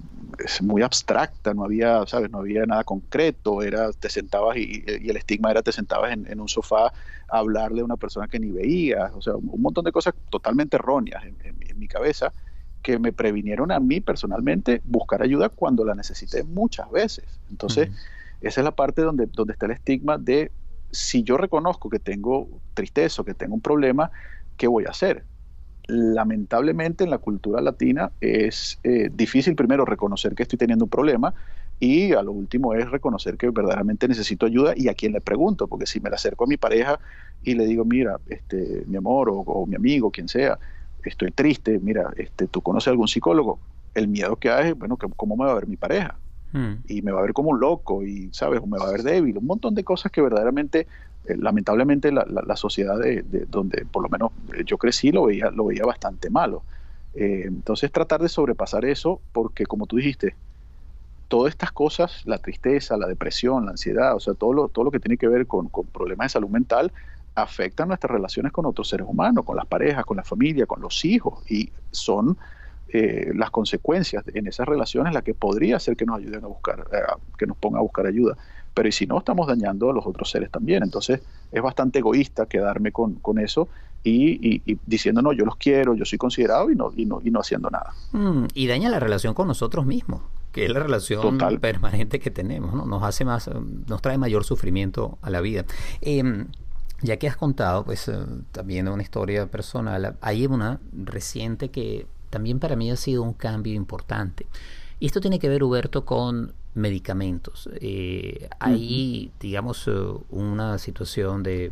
muy 0.61 0.83
abstracta, 0.83 1.53
no 1.53 1.63
había, 1.63 2.05
¿sabes? 2.05 2.29
No 2.29 2.39
había 2.39 2.65
nada 2.65 2.83
concreto, 2.83 3.63
era, 3.63 3.91
te 3.93 4.09
sentabas 4.09 4.57
y, 4.57 4.83
el 4.85 5.17
estigma 5.17 5.49
era 5.49 5.63
te 5.63 5.71
sentabas 5.71 6.13
en, 6.13 6.39
un 6.39 6.47
sofá 6.47 6.87
a 7.27 7.37
hablarle 7.39 7.81
a 7.81 7.85
una 7.85 7.97
persona 7.97 8.27
que 8.27 8.39
ni 8.39 8.51
veías, 8.51 9.11
o 9.13 9.21
sea, 9.21 9.35
un 9.35 9.61
montón 9.61 9.85
de 9.85 9.91
cosas 9.91 10.13
totalmente 10.29 10.77
erróneas 10.77 11.23
en, 11.25 11.55
mi 11.77 11.89
cabeza 11.89 12.31
que 12.81 12.97
me 12.99 13.11
previnieron 13.11 13.69
a 13.69 13.81
mí 13.81 13.99
personalmente 13.99 14.81
buscar 14.85 15.21
ayuda 15.21 15.49
cuando 15.49 15.83
la 15.83 15.93
necesité 15.93 16.43
muchas 16.45 16.89
veces. 16.89 17.25
Entonces, 17.49 17.89
esa 18.41 18.61
es 18.61 18.65
la 18.65 18.75
parte 18.75 19.01
donde, 19.01 19.27
donde 19.27 19.53
está 19.53 19.65
el 19.65 19.73
estigma 19.73 20.17
de 20.17 20.51
si 20.91 21.23
yo 21.23 21.37
reconozco 21.37 21.89
que 21.89 21.99
tengo 21.99 22.47
tristeza 22.73 23.21
o 23.21 23.25
que 23.25 23.33
tengo 23.33 23.53
un 23.53 23.61
problema, 23.61 24.11
¿qué 24.57 24.67
voy 24.67 24.85
a 24.85 24.89
hacer? 24.89 25.25
Lamentablemente 25.87 27.03
en 27.03 27.09
la 27.11 27.17
cultura 27.19 27.61
latina 27.61 28.11
es 28.21 28.79
eh, 28.83 29.09
difícil 29.13 29.55
primero 29.55 29.85
reconocer 29.85 30.33
que 30.33 30.43
estoy 30.43 30.57
teniendo 30.57 30.85
un 30.85 30.89
problema 30.89 31.33
y 31.79 32.13
a 32.13 32.23
lo 32.23 32.31
último 32.31 32.73
es 32.73 32.89
reconocer 32.89 33.37
que 33.37 33.49
verdaderamente 33.49 34.07
necesito 34.07 34.45
ayuda 34.45 34.73
y 34.75 34.87
a 34.87 34.93
quién 34.93 35.11
le 35.11 35.21
pregunto, 35.21 35.67
porque 35.67 35.85
si 35.85 35.99
me 35.99 36.09
la 36.09 36.15
acerco 36.15 36.45
a 36.45 36.47
mi 36.47 36.57
pareja 36.57 36.99
y 37.43 37.53
le 37.55 37.65
digo, 37.65 37.83
mira, 37.83 38.19
este, 38.27 38.83
mi 38.87 38.97
amor 38.97 39.29
o, 39.29 39.65
mi 39.67 39.75
amigo, 39.75 40.09
quien 40.09 40.27
sea, 40.29 40.57
estoy 41.03 41.31
triste, 41.31 41.79
mira, 41.79 42.13
este, 42.15 42.47
¿tú 42.47 42.61
conoces 42.61 42.87
algún 42.87 43.07
psicólogo? 43.07 43.59
El 43.93 44.07
miedo 44.07 44.37
que 44.37 44.49
hay 44.49 44.69
es, 44.69 44.75
bueno, 44.77 44.97
¿cómo 44.97 45.35
me 45.35 45.45
va 45.45 45.51
a 45.51 45.55
ver 45.55 45.67
mi 45.67 45.77
pareja? 45.77 46.17
Hmm. 46.51 46.75
y 46.87 47.01
me 47.01 47.11
va 47.11 47.19
a 47.19 47.23
ver 47.23 47.33
como 47.33 47.49
un 47.49 47.59
loco 47.59 48.03
y, 48.03 48.29
¿sabes? 48.31 48.61
O 48.61 48.67
me 48.67 48.77
va 48.77 48.87
a 48.87 48.91
ver 48.91 49.03
débil, 49.03 49.37
un 49.37 49.45
montón 49.45 49.75
de 49.75 49.83
cosas 49.83 50.11
que 50.11 50.21
verdaderamente, 50.21 50.87
eh, 51.25 51.35
lamentablemente, 51.37 52.11
la, 52.11 52.25
la, 52.25 52.55
sociedad 52.55 52.97
de, 52.97 53.23
donde 53.49 53.85
por 53.85 54.03
lo 54.03 54.09
menos 54.09 54.31
yo 54.65 54.77
crecí 54.77 55.11
lo 55.11 55.25
veía, 55.25 55.51
lo 55.51 55.65
veía 55.65 55.83
bastante 55.83 56.29
malo. 56.29 56.63
Eh, 57.13 57.43
entonces 57.45 57.91
tratar 57.91 58.21
de 58.21 58.29
sobrepasar 58.29 58.85
eso 58.85 59.19
porque, 59.33 59.65
como 59.65 59.85
tú 59.85 59.97
dijiste, 59.97 60.35
todas 61.27 61.51
estas 61.51 61.71
cosas, 61.71 62.21
la 62.25 62.37
tristeza, 62.37 62.95
la 62.97 63.07
depresión, 63.07 63.65
la 63.65 63.71
ansiedad, 63.71 64.15
o 64.15 64.19
sea, 64.19 64.33
todo 64.33 64.53
lo, 64.53 64.67
todo 64.69 64.85
lo 64.85 64.91
que 64.91 64.99
tiene 64.99 65.17
que 65.17 65.27
ver 65.27 65.47
con, 65.47 65.67
con 65.69 65.85
problemas 65.87 66.25
de 66.25 66.29
salud 66.29 66.49
mental, 66.49 66.91
afectan 67.35 67.89
nuestras 67.89 68.11
relaciones 68.11 68.51
con 68.51 68.65
otros 68.65 68.87
seres 68.87 69.07
humanos, 69.09 69.43
con 69.43 69.57
las 69.57 69.65
parejas, 69.65 70.05
con 70.05 70.17
la 70.17 70.23
familia, 70.23 70.65
con 70.65 70.81
los 70.81 71.03
hijos, 71.03 71.43
y 71.51 71.69
son 71.91 72.37
eh, 72.87 73.31
las 73.35 73.51
consecuencias 73.51 74.23
en 74.33 74.47
esas 74.47 74.67
relaciones 74.67 75.13
la 75.13 75.21
que 75.21 75.33
podría 75.33 75.79
ser 75.79 75.95
que 75.95 76.05
nos 76.05 76.19
ayuden 76.19 76.43
a 76.43 76.47
buscar, 76.47 76.87
eh, 76.91 76.97
que 77.37 77.47
nos 77.47 77.57
ponga 77.57 77.79
a 77.79 77.81
buscar 77.81 78.05
ayuda. 78.05 78.37
Pero 78.73 78.89
y 78.89 78.91
si 78.91 79.05
no, 79.05 79.17
estamos 79.17 79.47
dañando 79.47 79.89
a 79.89 79.93
los 79.93 80.05
otros 80.05 80.29
seres 80.29 80.51
también. 80.51 80.83
Entonces 80.83 81.21
es 81.51 81.61
bastante 81.61 81.99
egoísta 81.99 82.45
quedarme 82.45 82.91
con, 82.91 83.15
con 83.15 83.39
eso 83.39 83.69
y, 84.05 84.77
diciendo, 84.85 85.21
no, 85.21 85.33
yo 85.33 85.45
los 85.45 85.55
quiero, 85.55 85.95
yo 85.95 86.05
soy 86.05 86.17
considerado 86.17 86.69
y 86.69 86.75
no, 86.75 86.91
y 86.95 87.05
no, 87.05 87.21
y 87.23 87.31
no 87.31 87.39
haciendo 87.39 87.69
nada. 87.69 87.91
Mm, 88.11 88.45
y 88.53 88.67
daña 88.67 88.89
la 88.89 88.99
relación 88.99 89.33
con 89.33 89.47
nosotros 89.47 89.85
mismos, 89.85 90.21
que 90.51 90.65
es 90.65 90.71
la 90.71 90.79
relación 90.79 91.37
permanente 91.59 92.19
que 92.19 92.29
tenemos, 92.29 92.73
¿no? 92.73 92.85
Nos 92.85 93.03
hace 93.03 93.25
más, 93.25 93.49
nos 93.87 94.01
trae 94.01 94.17
mayor 94.17 94.43
sufrimiento 94.43 95.17
a 95.21 95.29
la 95.29 95.41
vida. 95.41 95.65
Em, 96.01 96.47
ya 97.01 97.17
que 97.17 97.27
has 97.27 97.35
contado, 97.35 97.83
pues 97.83 98.07
eh, 98.07 98.13
también 98.51 98.87
una 98.87 99.01
historia 99.01 99.47
personal, 99.47 100.17
hay 100.21 100.45
una 100.45 100.79
reciente 100.93 101.69
que 101.69 102.05
también 102.35 102.59
para 102.59 102.75
mí 102.75 102.91
ha 102.91 102.97
sido 102.97 103.23
un 103.23 103.31
cambio 103.31 103.73
importante. 103.75 104.45
Y 104.99 105.05
esto 105.05 105.21
tiene 105.21 105.39
que 105.39 105.47
ver, 105.47 105.63
Huberto, 105.63 106.03
con 106.03 106.51
medicamentos. 106.73 107.69
Eh, 107.75 108.49
hay, 108.59 109.31
digamos, 109.39 109.87
eh, 109.87 109.93
una 110.31 110.77
situación 110.77 111.43
de 111.43 111.71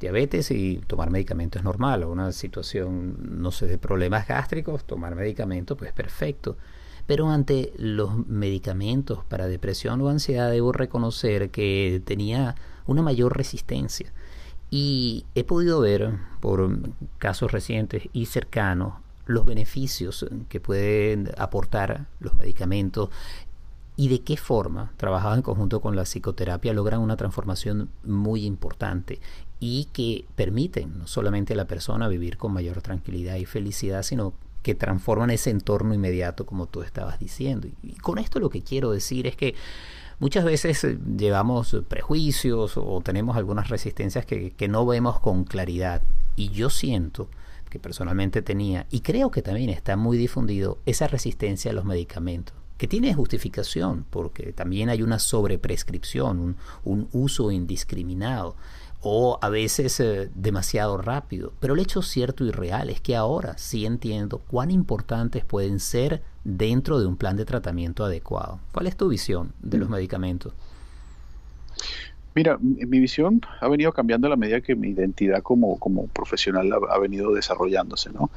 diabetes 0.00 0.50
y 0.50 0.80
tomar 0.86 1.10
medicamentos 1.10 1.60
es 1.60 1.64
normal, 1.64 2.04
o 2.04 2.10
una 2.10 2.32
situación, 2.32 3.18
no 3.38 3.50
sé, 3.50 3.66
de 3.66 3.76
problemas 3.76 4.26
gástricos, 4.26 4.86
tomar 4.86 5.14
medicamentos, 5.14 5.76
pues 5.76 5.92
perfecto. 5.92 6.56
Pero 7.06 7.28
ante 7.28 7.74
los 7.76 8.26
medicamentos 8.26 9.26
para 9.26 9.46
depresión 9.46 10.00
o 10.00 10.08
ansiedad 10.08 10.50
debo 10.50 10.72
reconocer 10.72 11.50
que 11.50 12.00
tenía 12.06 12.54
una 12.86 13.02
mayor 13.02 13.36
resistencia. 13.36 14.10
Y 14.70 15.26
he 15.34 15.44
podido 15.44 15.80
ver 15.80 16.14
por 16.40 16.78
casos 17.18 17.52
recientes 17.52 18.04
y 18.14 18.24
cercanos 18.24 19.01
los 19.26 19.44
beneficios 19.44 20.26
que 20.48 20.60
pueden 20.60 21.30
aportar 21.38 22.06
los 22.20 22.34
medicamentos 22.34 23.10
y 23.94 24.08
de 24.08 24.22
qué 24.22 24.36
forma, 24.36 24.92
trabajado 24.96 25.34
en 25.34 25.42
conjunto 25.42 25.80
con 25.80 25.96
la 25.96 26.04
psicoterapia, 26.04 26.72
logran 26.72 27.00
una 27.00 27.16
transformación 27.16 27.90
muy 28.04 28.46
importante 28.46 29.20
y 29.60 29.88
que 29.92 30.24
permiten 30.34 30.98
no 30.98 31.06
solamente 31.06 31.52
a 31.52 31.56
la 31.56 31.66
persona 31.66 32.08
vivir 32.08 32.36
con 32.38 32.52
mayor 32.52 32.80
tranquilidad 32.80 33.36
y 33.36 33.44
felicidad, 33.44 34.02
sino 34.02 34.32
que 34.62 34.74
transforman 34.74 35.30
ese 35.30 35.50
entorno 35.50 35.92
inmediato 35.92 36.46
como 36.46 36.66
tú 36.66 36.82
estabas 36.82 37.18
diciendo. 37.18 37.68
Y 37.82 37.92
con 37.94 38.18
esto 38.18 38.40
lo 38.40 38.48
que 38.48 38.62
quiero 38.62 38.92
decir 38.92 39.26
es 39.26 39.36
que 39.36 39.54
muchas 40.20 40.44
veces 40.44 40.82
eh, 40.84 40.98
llevamos 41.16 41.76
prejuicios 41.88 42.76
o 42.76 43.00
tenemos 43.02 43.36
algunas 43.36 43.68
resistencias 43.68 44.24
que, 44.24 44.52
que 44.52 44.68
no 44.68 44.86
vemos 44.86 45.20
con 45.20 45.44
claridad. 45.44 46.02
Y 46.34 46.48
yo 46.48 46.70
siento 46.70 47.28
que 47.72 47.78
personalmente 47.78 48.42
tenía, 48.42 48.86
y 48.90 49.00
creo 49.00 49.30
que 49.30 49.40
también 49.40 49.70
está 49.70 49.96
muy 49.96 50.18
difundido, 50.18 50.78
esa 50.84 51.06
resistencia 51.06 51.70
a 51.70 51.74
los 51.74 51.86
medicamentos 51.86 52.54
que 52.76 52.86
tiene 52.86 53.14
justificación, 53.14 54.04
porque 54.10 54.52
también 54.52 54.90
hay 54.90 55.02
una 55.02 55.18
sobreprescripción, 55.18 56.38
un, 56.38 56.56
un 56.84 57.08
uso 57.12 57.50
indiscriminado 57.50 58.56
o 59.00 59.38
a 59.40 59.48
veces 59.48 60.00
eh, 60.00 60.30
demasiado 60.34 60.98
rápido. 60.98 61.52
Pero 61.60 61.74
el 61.74 61.80
hecho 61.80 62.02
cierto 62.02 62.44
y 62.44 62.50
real 62.50 62.90
es 62.90 63.00
que 63.00 63.16
ahora 63.16 63.56
sí 63.56 63.86
entiendo 63.86 64.38
cuán 64.38 64.70
importantes 64.70 65.44
pueden 65.44 65.80
ser 65.80 66.22
dentro 66.44 67.00
de 67.00 67.06
un 67.06 67.16
plan 67.16 67.36
de 67.36 67.44
tratamiento 67.44 68.04
adecuado. 68.04 68.60
¿Cuál 68.72 68.86
es 68.86 68.96
tu 68.96 69.08
visión 69.08 69.54
de 69.60 69.78
los 69.78 69.88
medicamentos? 69.88 70.52
Mira, 72.34 72.58
mi 72.60 72.98
visión 72.98 73.42
ha 73.60 73.68
venido 73.68 73.92
cambiando 73.92 74.26
a 74.26 74.30
la 74.30 74.36
medida 74.36 74.62
que 74.62 74.74
mi 74.74 74.88
identidad 74.88 75.42
como, 75.42 75.78
como 75.78 76.06
profesional 76.06 76.70
ha, 76.90 76.98
venido 76.98 77.32
desarrollándose, 77.34 78.10
¿no? 78.10 78.30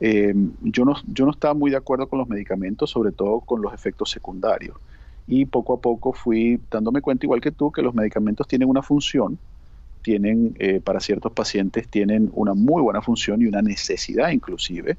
Eh, 0.00 0.34
yo 0.62 0.84
¿no? 0.84 0.94
Yo 1.06 1.26
no 1.26 1.30
estaba 1.30 1.52
muy 1.54 1.70
de 1.70 1.76
acuerdo 1.76 2.08
con 2.08 2.18
los 2.18 2.28
medicamentos, 2.28 2.90
sobre 2.90 3.12
todo 3.12 3.40
con 3.40 3.60
los 3.60 3.74
efectos 3.74 4.10
secundarios. 4.10 4.76
Y 5.26 5.44
poco 5.44 5.74
a 5.74 5.80
poco 5.80 6.12
fui 6.12 6.58
dándome 6.70 7.02
cuenta, 7.02 7.26
igual 7.26 7.40
que 7.40 7.52
tú, 7.52 7.70
que 7.70 7.82
los 7.82 7.94
medicamentos 7.94 8.48
tienen 8.48 8.68
una 8.68 8.82
función, 8.82 9.38
tienen, 10.02 10.54
eh, 10.58 10.80
para 10.80 11.00
ciertos 11.00 11.32
pacientes, 11.32 11.88
tienen 11.88 12.30
una 12.34 12.54
muy 12.54 12.82
buena 12.82 13.02
función 13.02 13.42
y 13.42 13.46
una 13.46 13.62
necesidad 13.62 14.30
inclusive. 14.30 14.96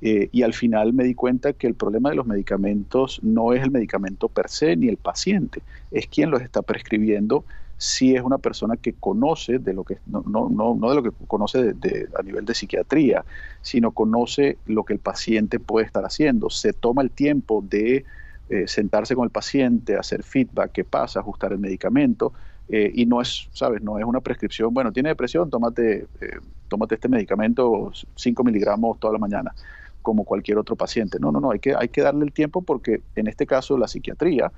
Eh, 0.00 0.28
y 0.30 0.42
al 0.42 0.54
final 0.54 0.92
me 0.92 1.04
di 1.04 1.14
cuenta 1.14 1.52
que 1.54 1.66
el 1.66 1.74
problema 1.74 2.10
de 2.10 2.16
los 2.16 2.26
medicamentos 2.26 3.20
no 3.22 3.52
es 3.52 3.62
el 3.62 3.70
medicamento 3.70 4.28
per 4.28 4.48
se 4.48 4.76
ni 4.76 4.88
el 4.88 4.96
paciente, 4.96 5.62
es 5.90 6.06
quien 6.06 6.30
los 6.30 6.40
está 6.40 6.62
prescribiendo 6.62 7.44
si 7.78 8.16
es 8.16 8.22
una 8.22 8.38
persona 8.38 8.76
que 8.76 8.94
conoce 8.94 9.60
de 9.60 9.72
lo 9.72 9.84
que, 9.84 9.98
no, 10.06 10.24
no, 10.26 10.48
no, 10.50 10.90
de 10.90 10.96
lo 10.96 11.02
que 11.02 11.12
conoce 11.28 11.74
a 12.18 12.22
nivel 12.22 12.44
de 12.44 12.54
psiquiatría, 12.54 13.24
sino 13.62 13.92
conoce 13.92 14.58
lo 14.66 14.84
que 14.84 14.94
el 14.94 14.98
paciente 14.98 15.60
puede 15.60 15.86
estar 15.86 16.04
haciendo, 16.04 16.50
se 16.50 16.72
toma 16.72 17.02
el 17.02 17.12
tiempo 17.12 17.64
de 17.66 18.04
eh, 18.50 18.66
sentarse 18.66 19.14
con 19.14 19.24
el 19.24 19.30
paciente, 19.30 19.96
hacer 19.96 20.24
feedback, 20.24 20.72
qué 20.72 20.82
pasa, 20.82 21.20
ajustar 21.20 21.52
el 21.52 21.60
medicamento, 21.60 22.32
eh, 22.68 22.90
y 22.92 23.06
no 23.06 23.20
es, 23.20 23.48
¿sabes? 23.52 23.80
No 23.80 23.96
es 23.96 24.04
una 24.04 24.20
prescripción, 24.20 24.74
bueno, 24.74 24.92
tiene 24.92 25.10
depresión, 25.10 25.48
tómate, 25.48 26.08
eh, 26.20 26.38
tómate 26.66 26.96
este 26.96 27.08
medicamento 27.08 27.92
5 28.16 28.42
miligramos 28.42 28.98
toda 28.98 29.12
la 29.12 29.20
mañana, 29.20 29.54
como 30.02 30.24
cualquier 30.24 30.58
otro 30.58 30.74
paciente. 30.74 31.18
No, 31.20 31.30
no, 31.30 31.38
no, 31.38 31.52
hay 31.52 31.60
que, 31.60 31.76
hay 31.76 31.90
que 31.90 32.00
darle 32.02 32.24
el 32.24 32.32
tiempo 32.32 32.60
porque 32.60 33.02
en 33.14 33.28
este 33.28 33.46
caso 33.46 33.78
la 33.78 33.86
psiquiatría, 33.86 34.50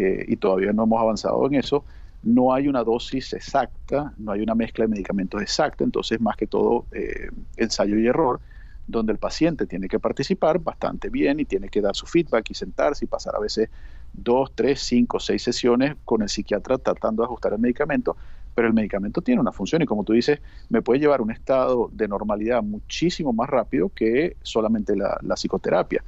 y 0.00 0.36
todavía 0.36 0.72
no 0.72 0.84
hemos 0.84 1.00
avanzado 1.00 1.44
en 1.48 1.56
eso, 1.56 1.84
no 2.22 2.52
hay 2.52 2.68
una 2.68 2.82
dosis 2.82 3.32
exacta, 3.32 4.12
no 4.16 4.32
hay 4.32 4.40
una 4.40 4.54
mezcla 4.54 4.84
de 4.84 4.88
medicamentos 4.88 5.40
exacta, 5.40 5.84
entonces 5.84 6.20
más 6.20 6.36
que 6.36 6.46
todo 6.46 6.86
eh, 6.92 7.28
ensayo 7.56 7.98
y 7.98 8.06
error, 8.06 8.40
donde 8.86 9.12
el 9.12 9.18
paciente 9.18 9.66
tiene 9.66 9.86
que 9.86 10.00
participar 10.00 10.58
bastante 10.58 11.10
bien 11.10 11.40
y 11.40 11.44
tiene 11.44 11.68
que 11.68 11.80
dar 11.80 11.94
su 11.94 12.06
feedback 12.06 12.50
y 12.50 12.54
sentarse 12.54 13.04
y 13.04 13.08
pasar 13.08 13.36
a 13.36 13.40
veces 13.40 13.68
dos, 14.12 14.52
tres, 14.54 14.80
cinco, 14.80 15.20
seis 15.20 15.42
sesiones 15.42 15.96
con 16.04 16.22
el 16.22 16.28
psiquiatra 16.28 16.78
tratando 16.78 17.22
de 17.22 17.26
ajustar 17.26 17.52
el 17.52 17.58
medicamento, 17.58 18.16
pero 18.54 18.66
el 18.66 18.74
medicamento 18.74 19.20
tiene 19.20 19.40
una 19.40 19.52
función 19.52 19.82
y 19.82 19.86
como 19.86 20.04
tú 20.04 20.14
dices, 20.14 20.40
me 20.70 20.82
puede 20.82 21.00
llevar 21.00 21.20
a 21.20 21.22
un 21.22 21.30
estado 21.30 21.90
de 21.92 22.08
normalidad 22.08 22.62
muchísimo 22.62 23.32
más 23.32 23.48
rápido 23.48 23.90
que 23.90 24.38
solamente 24.42 24.96
la 24.96 25.34
psicoterapia 25.36 26.02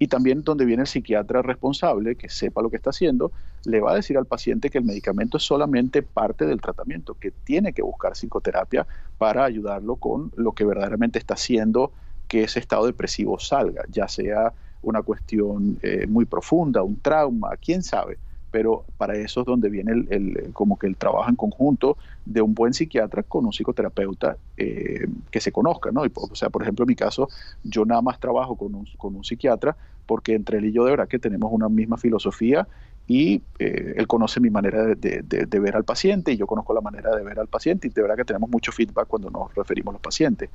y 0.00 0.08
también 0.08 0.42
donde 0.42 0.64
viene 0.64 0.80
el 0.80 0.86
psiquiatra 0.88 1.42
responsable, 1.42 2.16
que 2.16 2.30
sepa 2.30 2.62
lo 2.62 2.70
que 2.70 2.76
está 2.76 2.88
haciendo, 2.88 3.32
le 3.66 3.80
va 3.80 3.92
a 3.92 3.96
decir 3.96 4.16
al 4.16 4.24
paciente 4.24 4.70
que 4.70 4.78
el 4.78 4.84
medicamento 4.84 5.36
es 5.36 5.42
solamente 5.42 6.02
parte 6.02 6.46
del 6.46 6.58
tratamiento, 6.58 7.18
que 7.20 7.30
tiene 7.30 7.74
que 7.74 7.82
buscar 7.82 8.12
psicoterapia 8.12 8.86
para 9.18 9.44
ayudarlo 9.44 9.96
con 9.96 10.32
lo 10.36 10.52
que 10.52 10.64
verdaderamente 10.64 11.18
está 11.18 11.34
haciendo 11.34 11.92
que 12.28 12.44
ese 12.44 12.60
estado 12.60 12.86
depresivo 12.86 13.38
salga, 13.38 13.84
ya 13.90 14.08
sea 14.08 14.54
una 14.80 15.02
cuestión 15.02 15.78
eh, 15.82 16.06
muy 16.06 16.24
profunda, 16.24 16.82
un 16.82 16.98
trauma, 16.98 17.54
quién 17.58 17.82
sabe 17.82 18.16
pero 18.50 18.84
para 18.96 19.14
eso 19.14 19.40
es 19.40 19.46
donde 19.46 19.68
viene 19.68 19.92
el, 19.92 20.50
como 20.52 20.78
que 20.78 20.86
el 20.86 20.96
trabajo 20.96 21.28
en 21.28 21.36
conjunto 21.36 21.96
de 22.24 22.40
un 22.40 22.54
buen 22.54 22.74
psiquiatra 22.74 23.22
con 23.22 23.44
un 23.46 23.52
psicoterapeuta 23.52 24.36
eh, 24.56 25.06
que 25.30 25.40
se 25.40 25.52
conozca, 25.52 25.90
¿no? 25.92 26.02
o 26.02 26.34
sea, 26.34 26.50
por 26.50 26.62
ejemplo, 26.62 26.84
en 26.84 26.88
mi 26.88 26.96
caso, 26.96 27.28
yo 27.62 27.84
nada 27.84 28.02
más 28.02 28.18
trabajo 28.18 28.56
con 28.56 28.74
un, 28.74 28.86
con 28.96 29.14
un 29.16 29.24
psiquiatra 29.24 29.76
porque 30.06 30.34
entre 30.34 30.58
él 30.58 30.66
y 30.66 30.72
yo 30.72 30.84
de 30.84 30.90
verdad 30.90 31.08
que 31.08 31.18
tenemos 31.18 31.52
una 31.52 31.68
misma 31.68 31.96
filosofía 31.96 32.66
y 33.06 33.42
eh, 33.58 33.94
él 33.96 34.06
conoce 34.06 34.40
mi 34.40 34.50
manera 34.50 34.84
de, 34.84 35.22
de, 35.22 35.58
ver 35.58 35.74
al 35.74 35.84
paciente 35.84 36.32
y 36.32 36.36
yo 36.36 36.46
conozco 36.46 36.72
la 36.74 36.80
manera 36.80 37.14
de 37.14 37.24
ver 37.24 37.40
al 37.40 37.48
paciente 37.48 37.88
y 37.88 37.90
de 37.90 38.02
verdad 38.02 38.16
que 38.16 38.24
tenemos 38.24 38.48
mucho 38.48 38.70
feedback 38.72 39.08
cuando 39.08 39.30
nos 39.30 39.54
referimos 39.54 39.92
a 39.92 39.94
los 39.94 40.00
pacientes. 40.00 40.48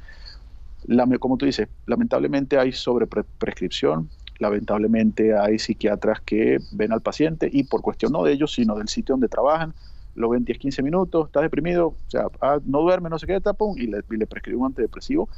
Como 1.20 1.38
tú 1.38 1.46
dices, 1.46 1.68
lamentablemente 1.86 2.58
hay 2.58 2.72
sobreprescripción, 2.72 4.10
lamentablemente 4.40 5.38
hay 5.38 5.60
psiquiatras 5.60 6.22
que 6.22 6.60
ven 6.72 6.92
al 6.92 7.02
paciente 7.02 7.50
y 7.52 7.64
por 7.64 7.82
cuestión 7.82 8.12
no 8.12 8.24
de 8.24 8.34
ellos, 8.34 8.54
sino 8.54 8.76
del 8.76 8.88
sitio 8.88 9.14
donde 9.14 9.28
trabajan, 9.28 9.74
lo 10.16 10.30
ven 10.30 10.46
10, 10.46 10.58
15 10.58 10.84
minutos, 10.84 11.28
está 11.28 11.42
deprimido, 11.42 11.88
o 11.88 11.96
sea, 12.08 12.28
ah, 12.42 12.60
no 12.66 12.82
duerme, 12.82 13.10
no 13.10 13.20
sé 13.20 13.28
qué, 13.28 13.40
tapón, 13.42 13.78
y 13.78 13.88
le, 13.88 14.02
y 14.10 14.18
le 14.18 14.28
prescribe 14.28 14.58
un 14.58 14.68
antidepresivo, 14.68 15.30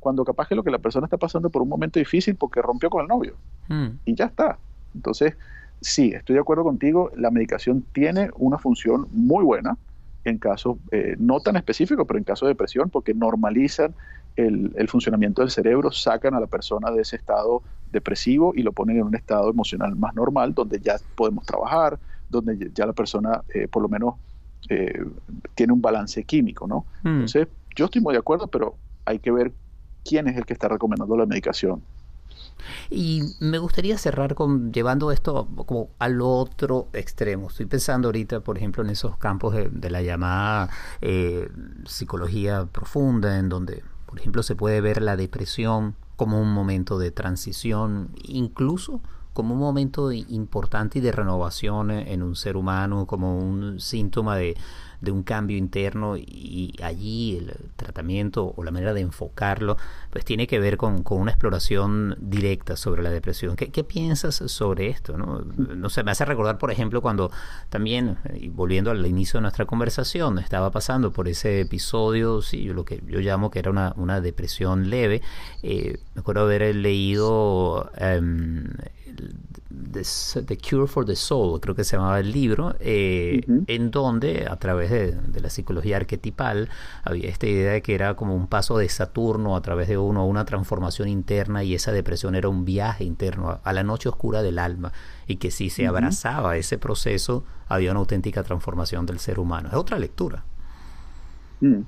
cuando 0.00 0.24
capaz 0.24 0.48
que 0.48 0.54
lo 0.54 0.62
que 0.62 0.70
la 0.70 0.78
persona 0.78 1.06
está 1.06 1.16
pasando 1.16 1.50
por 1.50 1.62
un 1.62 1.68
momento 1.68 1.98
difícil 1.98 2.36
porque 2.36 2.62
rompió 2.62 2.88
con 2.90 3.02
el 3.02 3.08
novio. 3.08 3.36
Hmm. 3.68 3.88
Y 4.04 4.14
ya 4.14 4.26
está. 4.26 4.58
Entonces, 4.94 5.34
sí, 5.80 6.12
estoy 6.14 6.34
de 6.34 6.40
acuerdo 6.40 6.64
contigo, 6.64 7.10
la 7.16 7.30
medicación 7.30 7.84
tiene 7.92 8.30
una 8.36 8.58
función 8.58 9.08
muy 9.12 9.44
buena 9.44 9.76
en 10.24 10.38
casos 10.38 10.76
eh, 10.92 11.16
no 11.18 11.40
tan 11.40 11.56
específicos, 11.56 12.06
pero 12.06 12.18
en 12.18 12.24
casos 12.24 12.46
de 12.46 12.52
depresión, 12.52 12.90
porque 12.90 13.14
normalizan 13.14 13.94
el, 14.36 14.88
funcionamiento 14.88 15.42
del 15.42 15.50
cerebro, 15.50 15.90
sacan 15.90 16.34
a 16.34 16.40
la 16.40 16.46
persona 16.46 16.90
de 16.92 17.02
ese 17.02 17.16
estado 17.16 17.62
depresivo 17.92 18.52
y 18.54 18.62
lo 18.62 18.72
ponen 18.72 18.96
en 18.96 19.04
un 19.04 19.14
estado 19.14 19.50
emocional 19.50 19.96
más 19.96 20.14
normal, 20.14 20.54
donde 20.54 20.80
ya 20.80 20.96
podemos 21.14 21.46
trabajar, 21.46 21.98
donde 22.28 22.70
ya 22.74 22.86
la 22.86 22.92
persona 22.92 23.42
eh, 23.54 23.68
por 23.68 23.82
lo 23.82 23.88
menos 23.88 24.14
eh, 24.68 25.04
tiene 25.54 25.72
un 25.72 25.80
balance 25.80 26.24
químico, 26.24 26.66
¿no? 26.66 26.84
Hmm. 27.02 27.08
Entonces, 27.08 27.48
yo 27.76 27.86
estoy 27.86 28.02
muy 28.02 28.12
de 28.12 28.18
acuerdo, 28.18 28.48
pero 28.48 28.74
hay 29.04 29.18
que 29.18 29.30
ver 29.30 29.52
quién 30.04 30.28
es 30.28 30.36
el 30.36 30.44
que 30.44 30.52
está 30.52 30.68
recomendando 30.68 31.16
la 31.16 31.26
medicación. 31.26 31.82
Y 32.90 33.22
me 33.40 33.58
gustaría 33.58 33.96
cerrar 33.98 34.34
con 34.34 34.72
llevando 34.72 35.12
esto 35.12 35.48
como 35.66 35.90
al 35.98 36.20
otro 36.20 36.88
extremo. 36.92 37.48
Estoy 37.48 37.66
pensando 37.66 38.08
ahorita, 38.08 38.40
por 38.40 38.58
ejemplo, 38.58 38.82
en 38.82 38.90
esos 38.90 39.16
campos 39.16 39.54
de, 39.54 39.90
la 39.90 40.02
llamada 40.02 40.68
eh, 41.00 41.48
psicología 41.86 42.66
profunda, 42.66 43.38
en 43.38 43.48
donde 43.48 43.82
por 44.08 44.18
ejemplo, 44.18 44.42
se 44.42 44.56
puede 44.56 44.80
ver 44.80 45.02
la 45.02 45.16
depresión 45.18 45.94
como 46.18 46.42
un 46.42 46.52
momento 46.52 46.98
de 46.98 47.12
transición, 47.12 48.10
incluso 48.24 49.00
como 49.32 49.54
un 49.54 49.60
momento 49.60 50.10
importante 50.10 50.98
y 50.98 51.00
de 51.00 51.12
renovación 51.12 51.92
en 51.92 52.24
un 52.24 52.34
ser 52.34 52.56
humano, 52.56 53.06
como 53.06 53.38
un 53.38 53.78
síntoma 53.78 54.36
de, 54.36 54.56
de 55.00 55.10
un 55.12 55.22
cambio 55.22 55.56
interno 55.56 56.16
y 56.16 56.74
allí 56.82 57.36
el 57.36 57.54
tratamiento 57.76 58.52
o 58.56 58.64
la 58.64 58.70
manera 58.70 58.94
de 58.94 59.00
enfocarlo 59.00 59.76
pues 60.10 60.24
tiene 60.24 60.46
que 60.46 60.58
ver 60.58 60.76
con, 60.76 61.02
con 61.02 61.20
una 61.20 61.30
exploración 61.30 62.16
directa 62.20 62.76
sobre 62.76 63.02
la 63.02 63.10
depresión. 63.10 63.56
¿Qué, 63.56 63.70
qué 63.70 63.84
piensas 63.84 64.36
sobre 64.36 64.88
esto? 64.88 65.16
¿no? 65.16 65.40
no 65.40 65.90
sé, 65.90 66.02
me 66.02 66.10
hace 66.10 66.24
recordar, 66.24 66.58
por 66.58 66.70
ejemplo, 66.70 67.02
cuando 67.02 67.30
también, 67.68 68.16
volviendo 68.50 68.90
al 68.90 69.04
inicio 69.06 69.38
de 69.38 69.42
nuestra 69.42 69.66
conversación, 69.66 70.38
estaba 70.38 70.70
pasando 70.70 71.12
por 71.12 71.28
ese 71.28 71.60
episodio, 71.60 72.42
sí, 72.42 72.64
lo 72.64 72.84
que 72.84 73.02
yo 73.06 73.20
llamo 73.20 73.50
que 73.50 73.58
era 73.58 73.70
una, 73.70 73.92
una 73.96 74.20
depresión 74.20 74.90
leve. 74.90 75.22
Eh, 75.62 75.98
me 76.14 76.20
acuerdo 76.20 76.42
haber 76.42 76.74
leído 76.74 77.90
um, 78.00 78.64
the, 79.70 80.56
Cure 80.56 80.86
for 80.86 81.04
the 81.04 81.14
Soul, 81.14 81.60
creo 81.60 81.74
que 81.74 81.84
se 81.84 81.96
llamaba 81.96 82.20
el 82.20 82.32
libro, 82.32 82.74
eh, 82.80 83.44
en 83.66 83.90
donde 83.90 84.46
a 84.48 84.56
través 84.56 84.90
de, 84.90 85.40
la 85.40 85.50
psicología 85.50 85.96
arquetipal 85.96 86.70
había 87.04 87.28
esta 87.28 87.46
idea 87.46 87.72
de 87.72 87.82
que 87.82 87.94
era 87.94 88.14
como 88.14 88.34
un 88.34 88.46
paso 88.46 88.78
de 88.78 88.88
Saturno 88.88 89.56
a 89.56 89.62
través 89.62 89.88
de 89.88 89.98
uno, 89.98 90.26
una 90.26 90.44
transformación 90.44 91.08
interna 91.08 91.64
y 91.64 91.74
esa 91.74 91.92
depresión 91.92 92.34
era 92.34 92.48
un 92.48 92.64
viaje 92.64 93.04
interno 93.04 93.60
a, 93.62 93.72
la 93.72 93.82
noche 93.82 94.08
oscura 94.08 94.42
del 94.42 94.58
alma 94.58 94.92
y 95.26 95.36
que 95.36 95.50
si 95.50 95.68
se 95.68 95.86
abrazaba 95.86 96.56
ese 96.56 96.78
proceso 96.78 97.44
había 97.68 97.90
una 97.90 98.00
auténtica 98.00 98.42
transformación 98.42 99.04
del 99.04 99.18
ser 99.18 99.38
humano. 99.38 99.68
Es 99.68 99.74
otra 99.74 99.98
lectura. 99.98 100.44
Mm. 101.60 101.82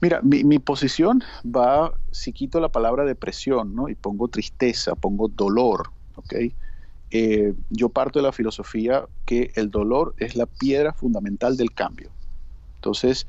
Mira, 0.00 0.20
mi, 0.22 0.44
mi, 0.44 0.58
posición 0.58 1.22
va, 1.44 1.92
si 2.10 2.32
quito 2.32 2.60
la 2.60 2.68
palabra 2.68 3.04
depresión, 3.04 3.74
¿no? 3.74 3.88
Y 3.88 3.94
pongo 3.94 4.28
tristeza, 4.28 4.94
pongo 4.94 5.28
dolor, 5.28 5.90
¿ok? 6.16 6.34
Eh, 7.10 7.54
yo 7.70 7.88
parto 7.88 8.18
de 8.18 8.24
la 8.24 8.32
filosofía 8.32 9.06
que 9.24 9.52
el 9.54 9.70
dolor 9.70 10.14
es 10.18 10.34
la 10.36 10.46
piedra 10.46 10.92
fundamental 10.92 11.56
del 11.56 11.72
cambio. 11.72 12.10
Entonces, 12.76 13.26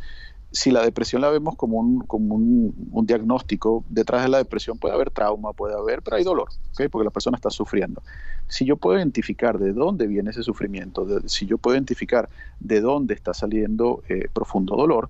si 0.52 0.71
la 0.71 0.82
depresión 0.82 1.21
la 1.21 1.30
vemos 1.30 1.56
como 1.56 1.78
un, 1.78 2.00
como 2.02 2.36
un, 2.36 3.06
diagnóstico, 3.06 3.84
detrás 3.89 4.23
de 4.23 4.30
la 4.30 4.38
depresión 4.39 4.78
puede 4.78 4.95
haber 4.95 5.12
trauma, 5.12 5.54
puede 5.54 5.76
haber, 5.76 6.02
pero 6.02 6.17
hay 6.17 6.23
dolor, 6.23 6.50
¿okay? 6.71 6.88
porque 6.88 7.06
la 7.06 7.12
persona 7.12 7.36
está 7.36 7.50
sufriendo. 7.50 8.02
Si 8.47 8.65
yo 8.65 8.78
puedo 8.78 8.97
identificar 8.97 9.60
de 9.60 9.73
dónde 9.73 10.08
viene 10.08 10.32
ese 10.32 10.43
sufrimiento, 10.43 11.06
si 11.28 11.45
yo 11.45 11.58
puedo 11.58 11.76
identificar 11.76 12.30
de 12.60 12.82
dónde 12.82 13.13
está 13.13 13.34
saliendo 13.34 14.04
eh, 14.10 14.30
profundo 14.34 14.76
dolor, 14.76 15.10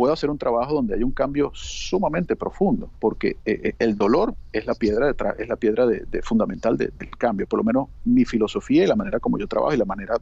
puedo 0.00 0.14
hacer 0.14 0.30
un 0.30 0.38
trabajo 0.38 0.72
donde 0.72 0.94
hay 0.94 1.02
un 1.02 1.10
cambio 1.10 1.50
sumamente 1.52 2.34
profundo, 2.34 2.88
porque 3.00 3.36
eh, 3.44 3.60
eh, 3.64 3.74
el 3.78 3.98
dolor 3.98 4.34
es 4.50 4.64
la 4.64 4.74
piedra, 4.74 5.12
de 5.12 5.14
es 5.38 5.46
la 5.46 5.56
piedra 5.56 5.84
de, 5.84 6.22
fundamental 6.22 6.78
del 6.78 6.90
cambio. 7.18 7.46
Por 7.46 7.58
lo 7.58 7.64
menos 7.64 7.88
mi 8.06 8.24
filosofía 8.24 8.84
y 8.84 8.86
la 8.86 8.96
manera 8.96 9.20
como 9.20 9.38
yo 9.38 9.46
trabajo 9.46 9.74
y 9.74 9.76
la 9.76 9.84
manera 9.84 10.14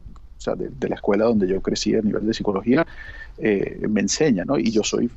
de, 0.56 0.88
la 0.88 0.96
escuela 0.96 1.26
donde 1.26 1.46
yo 1.46 1.62
crecí 1.62 1.94
a 1.94 2.02
nivel 2.02 2.26
de 2.26 2.34
psicología 2.34 2.84
eh, 3.38 3.86
me 3.88 4.00
enseña, 4.00 4.44
¿no? 4.44 4.58
Y 4.58 4.72
yo 4.72 4.82
soy 4.82 5.08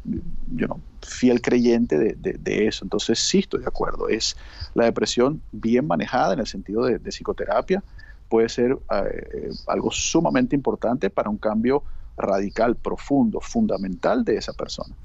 yo 0.55 0.67
no, 0.67 0.79
fiel 1.01 1.41
creyente 1.41 1.97
de, 1.97 2.67
eso. 2.67 2.85
Entonces 2.85 3.17
sí 3.17 3.39
estoy 3.39 3.61
de 3.61 3.67
acuerdo. 3.67 4.09
Es 4.09 4.37
la 4.75 4.85
depresión 4.85 5.41
bien 5.51 5.87
manejada 5.87 6.35
en 6.35 6.39
el 6.39 6.45
sentido 6.45 6.85
de, 6.85 6.99
psicoterapia 6.99 7.83
puede 8.29 8.47
ser 8.47 8.77
algo 9.65 9.89
sumamente 9.89 10.55
importante 10.55 11.09
para 11.09 11.31
un 11.31 11.37
cambio 11.37 11.81
radical, 12.21 12.75
profundo, 12.75 13.39
fundamental 13.41 14.23
de 14.23 14.37
esa 14.37 14.53
persona. 14.53 14.95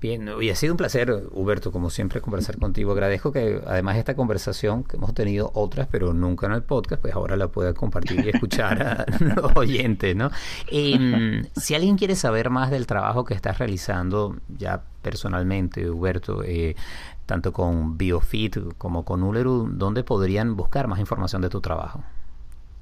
Bien, 0.00 0.28
y 0.38 0.50
ha 0.50 0.54
sido 0.54 0.74
un 0.74 0.76
placer, 0.76 1.28
Huberto, 1.32 1.72
como 1.72 1.88
siempre, 1.88 2.20
conversar 2.20 2.58
contigo. 2.58 2.92
Agradezco 2.92 3.32
que 3.32 3.62
además 3.66 3.94
de 3.94 4.00
esta 4.00 4.14
conversación, 4.14 4.84
que 4.84 4.96
hemos 4.98 5.14
tenido 5.14 5.50
otras, 5.54 5.88
pero 5.90 6.12
nunca 6.12 6.46
en 6.46 6.52
el 6.52 6.62
podcast, 6.62 7.00
pues 7.00 7.14
ahora 7.14 7.36
la 7.36 7.48
pueda 7.48 7.72
compartir 7.72 8.22
y 8.22 8.28
escuchar 8.28 8.82
a 8.82 9.06
los 9.20 9.56
oyentes, 9.56 10.14
¿no? 10.14 10.30
Em, 10.70 11.46
si 11.56 11.74
alguien 11.74 11.96
quiere 11.96 12.16
saber 12.16 12.50
más 12.50 12.70
del 12.70 12.86
trabajo 12.86 13.24
que 13.24 13.32
estás 13.32 13.56
realizando 13.56 14.36
ya 14.58 14.82
personalmente, 15.00 15.88
Huberto, 15.88 16.42
eh, 16.44 16.76
tanto 17.24 17.54
con 17.54 17.96
BioFit 17.96 18.58
como 18.76 19.06
con 19.06 19.22
Uleru, 19.22 19.70
¿dónde 19.72 20.04
podrían 20.04 20.54
buscar 20.54 20.86
más 20.86 21.00
información 21.00 21.40
de 21.40 21.48
tu 21.48 21.62
trabajo? 21.62 22.04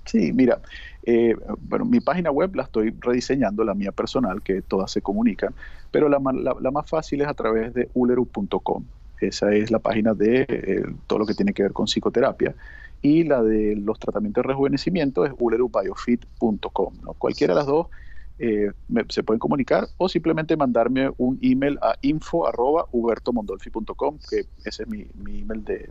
Sí, 0.05 0.33
mira, 0.33 0.61
eh, 1.05 1.37
bueno, 1.61 1.85
mi 1.85 2.01
página 2.01 2.31
web 2.31 2.55
la 2.55 2.63
estoy 2.65 2.95
rediseñando, 3.01 3.65
la 3.65 3.75
mía 3.75 3.93
personal, 3.93 4.43
que 4.43 4.63
todas 4.63 4.91
se 4.91 5.03
comunican, 5.03 5.55
pero 5.91 6.09
la, 6.09 6.19
más 6.19 6.89
fácil 6.89 7.21
es 7.21 7.29
a 7.29 7.35
través 7.35 7.75
de 7.75 7.91
uleru.com. 7.95 8.85
Esa 9.21 9.55
es 9.55 9.71
la 9.71 9.79
página 9.79 10.15
de 10.15 10.47
eh, 10.49 10.83
todo 11.07 11.21
lo 11.21 11.27
que 11.27 11.35
tiene 11.35 11.53
que 11.53 11.63
ver 11.63 11.73
con 11.73 11.87
psicoterapia. 11.87 12.57
Y 13.01 13.25
la 13.25 13.43
de 13.43 13.77
los 13.77 13.99
tratamientos 13.99 14.43
de 14.43 14.49
rejuvenecimiento 14.49 15.25
es 15.25 15.33
ulerubiofit.com. 15.39 16.95
Cualquiera 17.19 17.55
de 17.55 17.59
las 17.59 17.67
dos 17.67 17.87
eh, 18.39 18.73
se 19.09 19.23
pueden 19.23 19.39
comunicar 19.39 19.89
o 19.97 20.09
simplemente 20.09 20.57
mandarme 20.57 21.11
un 21.19 21.39
email 21.43 21.79
a 21.83 21.95
info.hubertomondolfi.com, 22.03 24.19
que 24.29 24.47
ese 24.65 24.83
es 24.83 24.89
mi, 24.89 25.07
email 25.41 25.65
de 25.65 25.89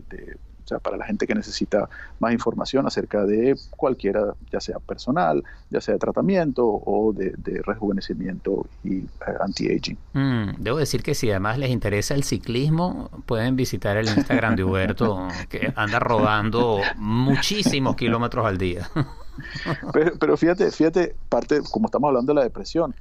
o 0.64 0.68
sea, 0.68 0.78
para 0.78 0.96
la 0.96 1.04
gente 1.04 1.26
que 1.26 1.34
necesita 1.34 1.88
más 2.20 2.32
información 2.32 2.86
acerca 2.86 3.24
de 3.24 3.56
cualquiera, 3.76 4.34
ya 4.50 4.60
sea 4.60 4.78
personal, 4.78 5.42
ya 5.70 5.80
sea 5.80 5.94
de 5.94 6.00
tratamiento 6.00 6.64
o 6.64 7.12
de, 7.12 7.32
rejuvenecimiento 7.64 8.66
y 8.84 8.98
eh, 8.98 9.06
anti-aging. 9.40 9.96
Mm, 10.12 10.50
debo 10.58 10.78
decir 10.78 11.02
que 11.02 11.14
si 11.14 11.30
además 11.30 11.58
les 11.58 11.70
interesa 11.70 12.14
el 12.14 12.24
ciclismo, 12.24 13.10
pueden 13.26 13.56
visitar 13.56 13.96
el 13.96 14.08
Instagram 14.08 14.56
de 14.56 14.64
Huberto, 14.64 15.28
que 15.48 15.72
anda 15.76 15.98
rodando 15.98 16.80
muchísimos 16.96 17.96
kilómetros 17.96 18.46
al 18.46 18.58
día. 18.58 18.88
pero, 19.92 20.12
pero 20.18 20.36
fíjate, 20.36 20.70
fíjate, 20.70 21.14
parte, 21.28 21.60
como 21.70 21.86
estamos 21.86 22.08
hablando 22.08 22.32
de 22.32 22.36
la 22.36 22.44
depresión, 22.44 22.94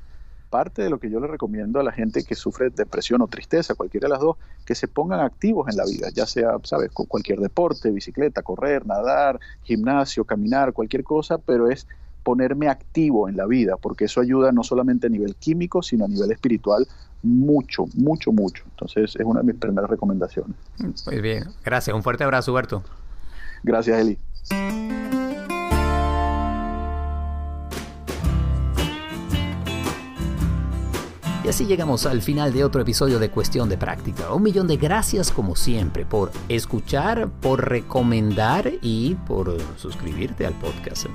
parte 0.52 0.84
de 0.84 0.90
lo 0.92 1.00
que 1.00 1.10
yo 1.10 1.20
le 1.20 1.28
recomiendo 1.28 1.80
a 1.80 1.84
la 1.84 1.92
gente 1.92 2.24
que 2.24 2.36
sufre 2.36 2.70
depresión 2.70 3.22
o 3.22 3.28
tristeza, 3.28 3.74
cualquiera 3.74 4.08
de 4.08 4.12
las 4.12 4.20
dos, 4.20 4.38
que 4.66 4.76
se 4.76 4.88
pongan 4.88 5.22
activos 5.22 5.68
en 5.70 5.78
la 5.78 5.86
vida, 5.86 6.10
ya 6.14 6.28
sea, 6.28 6.58
sabes, 6.64 6.92
con 6.92 7.08
cualquier 7.08 7.40
deporte, 7.40 7.90
bicicleta, 7.90 8.44
correr, 8.44 8.86
nadar, 8.86 9.40
gimnasio, 9.64 10.26
caminar, 10.26 10.74
cualquier 10.74 11.04
cosa, 11.04 11.40
pero 11.40 11.72
es 11.72 11.88
ponerme 12.24 12.68
activo 12.68 13.28
en 13.28 13.38
la 13.38 13.48
vida, 13.48 13.78
porque 13.78 14.06
eso 14.06 14.22
ayuda 14.22 14.52
no 14.52 14.64
solamente 14.64 15.08
a 15.08 15.10
nivel 15.10 15.36
químico, 15.36 15.82
sino 15.82 16.06
a 16.06 16.08
nivel 16.08 16.32
espiritual 16.32 16.86
mucho, 17.24 17.86
mucho, 17.96 18.32
mucho. 18.32 18.64
Entonces 18.72 19.16
es 19.16 19.26
una 19.26 19.40
de 19.40 19.48
mis 19.48 19.56
primeras 19.56 19.90
recomendaciones. 19.90 20.56
Muy 21.06 21.22
bien, 21.22 21.46
gracias. 21.64 21.96
Un 21.96 22.04
fuerte 22.04 22.24
abrazo, 22.24 22.52
Huberto. 22.52 22.84
Gracias, 23.64 24.00
Eli. 24.00 25.01
Y 31.44 31.48
así 31.48 31.66
llegamos 31.66 32.06
al 32.06 32.22
final 32.22 32.54
de 32.54 32.64
otro 32.64 32.82
episodio 32.82 33.18
de 33.18 33.32
Cuestión 33.32 33.68
de 33.68 33.76
Práctica. 33.76 34.32
Un 34.32 34.44
millón 34.44 34.68
de 34.68 34.78
gracias 34.78 35.32
como 35.32 35.56
siempre 35.56 36.06
por 36.06 36.32
escuchar, 36.50 37.30
por 37.42 37.68
recomendar 37.68 38.72
y 38.82 39.16
por 39.28 39.58
suscribirte 39.76 40.46
al 40.46 40.54
podcast 40.54 41.08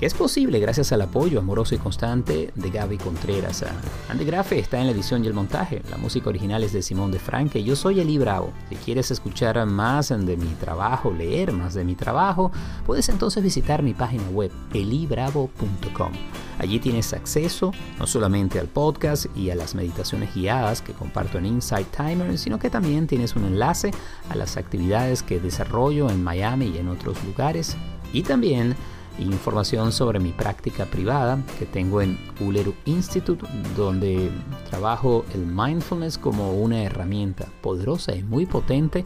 que 0.00 0.06
es 0.06 0.14
posible 0.14 0.60
gracias 0.60 0.92
al 0.92 1.02
apoyo 1.02 1.40
amoroso 1.40 1.74
y 1.74 1.78
constante 1.78 2.52
de 2.54 2.70
Gaby 2.70 2.96
Contreras. 2.96 3.66
Andy 4.08 4.24
Grafe 4.24 4.58
está 4.58 4.80
en 4.80 4.86
la 4.86 4.92
edición 4.92 5.22
y 5.22 5.26
el 5.26 5.34
montaje. 5.34 5.82
La 5.90 5.98
música 5.98 6.30
original 6.30 6.64
es 6.64 6.72
de 6.72 6.80
Simón 6.80 7.10
de 7.10 7.18
Franque. 7.18 7.62
Yo 7.62 7.76
soy 7.76 8.00
Eli 8.00 8.16
Bravo. 8.16 8.50
Si 8.70 8.76
quieres 8.76 9.10
escuchar 9.10 9.66
más 9.66 10.08
de 10.08 10.38
mi 10.38 10.54
trabajo, 10.54 11.10
leer 11.12 11.52
más 11.52 11.74
de 11.74 11.84
mi 11.84 11.96
trabajo, 11.96 12.50
puedes 12.86 13.10
entonces 13.10 13.42
visitar 13.42 13.82
mi 13.82 13.92
página 13.92 14.26
web 14.30 14.50
elibravo.com. 14.72 16.12
Allí 16.58 16.78
tienes 16.78 17.12
acceso 17.12 17.70
no 17.98 18.06
solamente 18.06 18.58
al 18.58 18.68
podcast 18.68 19.26
y 19.36 19.50
a 19.50 19.54
las 19.54 19.74
meditaciones 19.74 20.34
guiadas 20.34 20.80
que 20.80 20.94
comparto 20.94 21.36
en 21.36 21.44
Insight 21.44 21.94
Timer, 21.94 22.38
sino 22.38 22.58
que 22.58 22.70
también 22.70 23.06
tienes 23.06 23.36
un 23.36 23.44
enlace 23.44 23.90
a 24.30 24.34
las 24.34 24.56
actividades 24.56 25.22
que 25.22 25.40
desarrollo 25.40 26.08
en 26.08 26.24
Miami 26.24 26.68
y 26.68 26.78
en 26.78 26.88
otros 26.88 27.22
lugares. 27.22 27.76
Y 28.14 28.22
también 28.22 28.74
información 29.18 29.92
sobre 29.92 30.20
mi 30.20 30.32
práctica 30.32 30.86
privada 30.86 31.38
que 31.58 31.66
tengo 31.66 32.00
en 32.00 32.18
Uleru 32.40 32.74
Institute, 32.84 33.44
donde 33.76 34.30
trabajo 34.68 35.24
el 35.34 35.46
mindfulness 35.46 36.16
como 36.16 36.52
una 36.54 36.82
herramienta 36.82 37.46
poderosa 37.60 38.14
y 38.14 38.22
muy 38.22 38.46
potente 38.46 39.04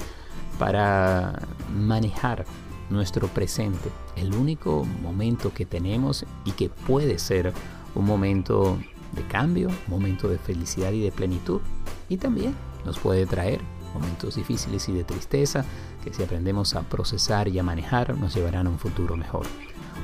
para 0.59 1.41
manejar 1.75 2.45
nuestro 2.91 3.29
presente, 3.29 3.91
el 4.17 4.35
único 4.35 4.85
momento 5.03 5.53
que 5.53 5.67
tenemos 5.67 6.25
y 6.45 6.53
que 6.53 6.69
puede 6.69 7.19
ser 7.19 7.53
un 7.95 8.05
momento 8.05 8.79
de 9.13 9.23
cambio, 9.27 9.69
un 9.69 9.91
momento 9.91 10.29
de 10.29 10.39
felicidad 10.39 10.93
y 10.93 11.01
de 11.01 11.13
plenitud, 11.13 11.61
y 12.09 12.17
también 12.19 12.55
nos 12.85 12.99
puede 12.99 13.27
traer 13.27 13.61
momentos 13.95 14.35
difíciles 14.35 14.89
y 14.89 14.93
de 14.93 15.05
tristeza 15.05 15.65
que 16.03 16.13
si 16.13 16.23
aprendemos 16.23 16.75
a 16.75 16.83
procesar 16.83 17.49
y 17.49 17.59
a 17.59 17.63
manejar 17.63 18.17
nos 18.19 18.35
llevarán 18.35 18.67
a 18.67 18.71
un 18.71 18.79
futuro 18.79 19.17
mejor 19.17 19.47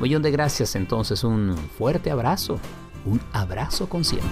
millón 0.01 0.23
de 0.23 0.31
gracias 0.31 0.75
entonces, 0.77 1.25
un 1.25 1.57
fuerte 1.77 2.11
abrazo, 2.11 2.59
un 3.05 3.21
abrazo 3.33 3.89
consciente. 3.89 4.27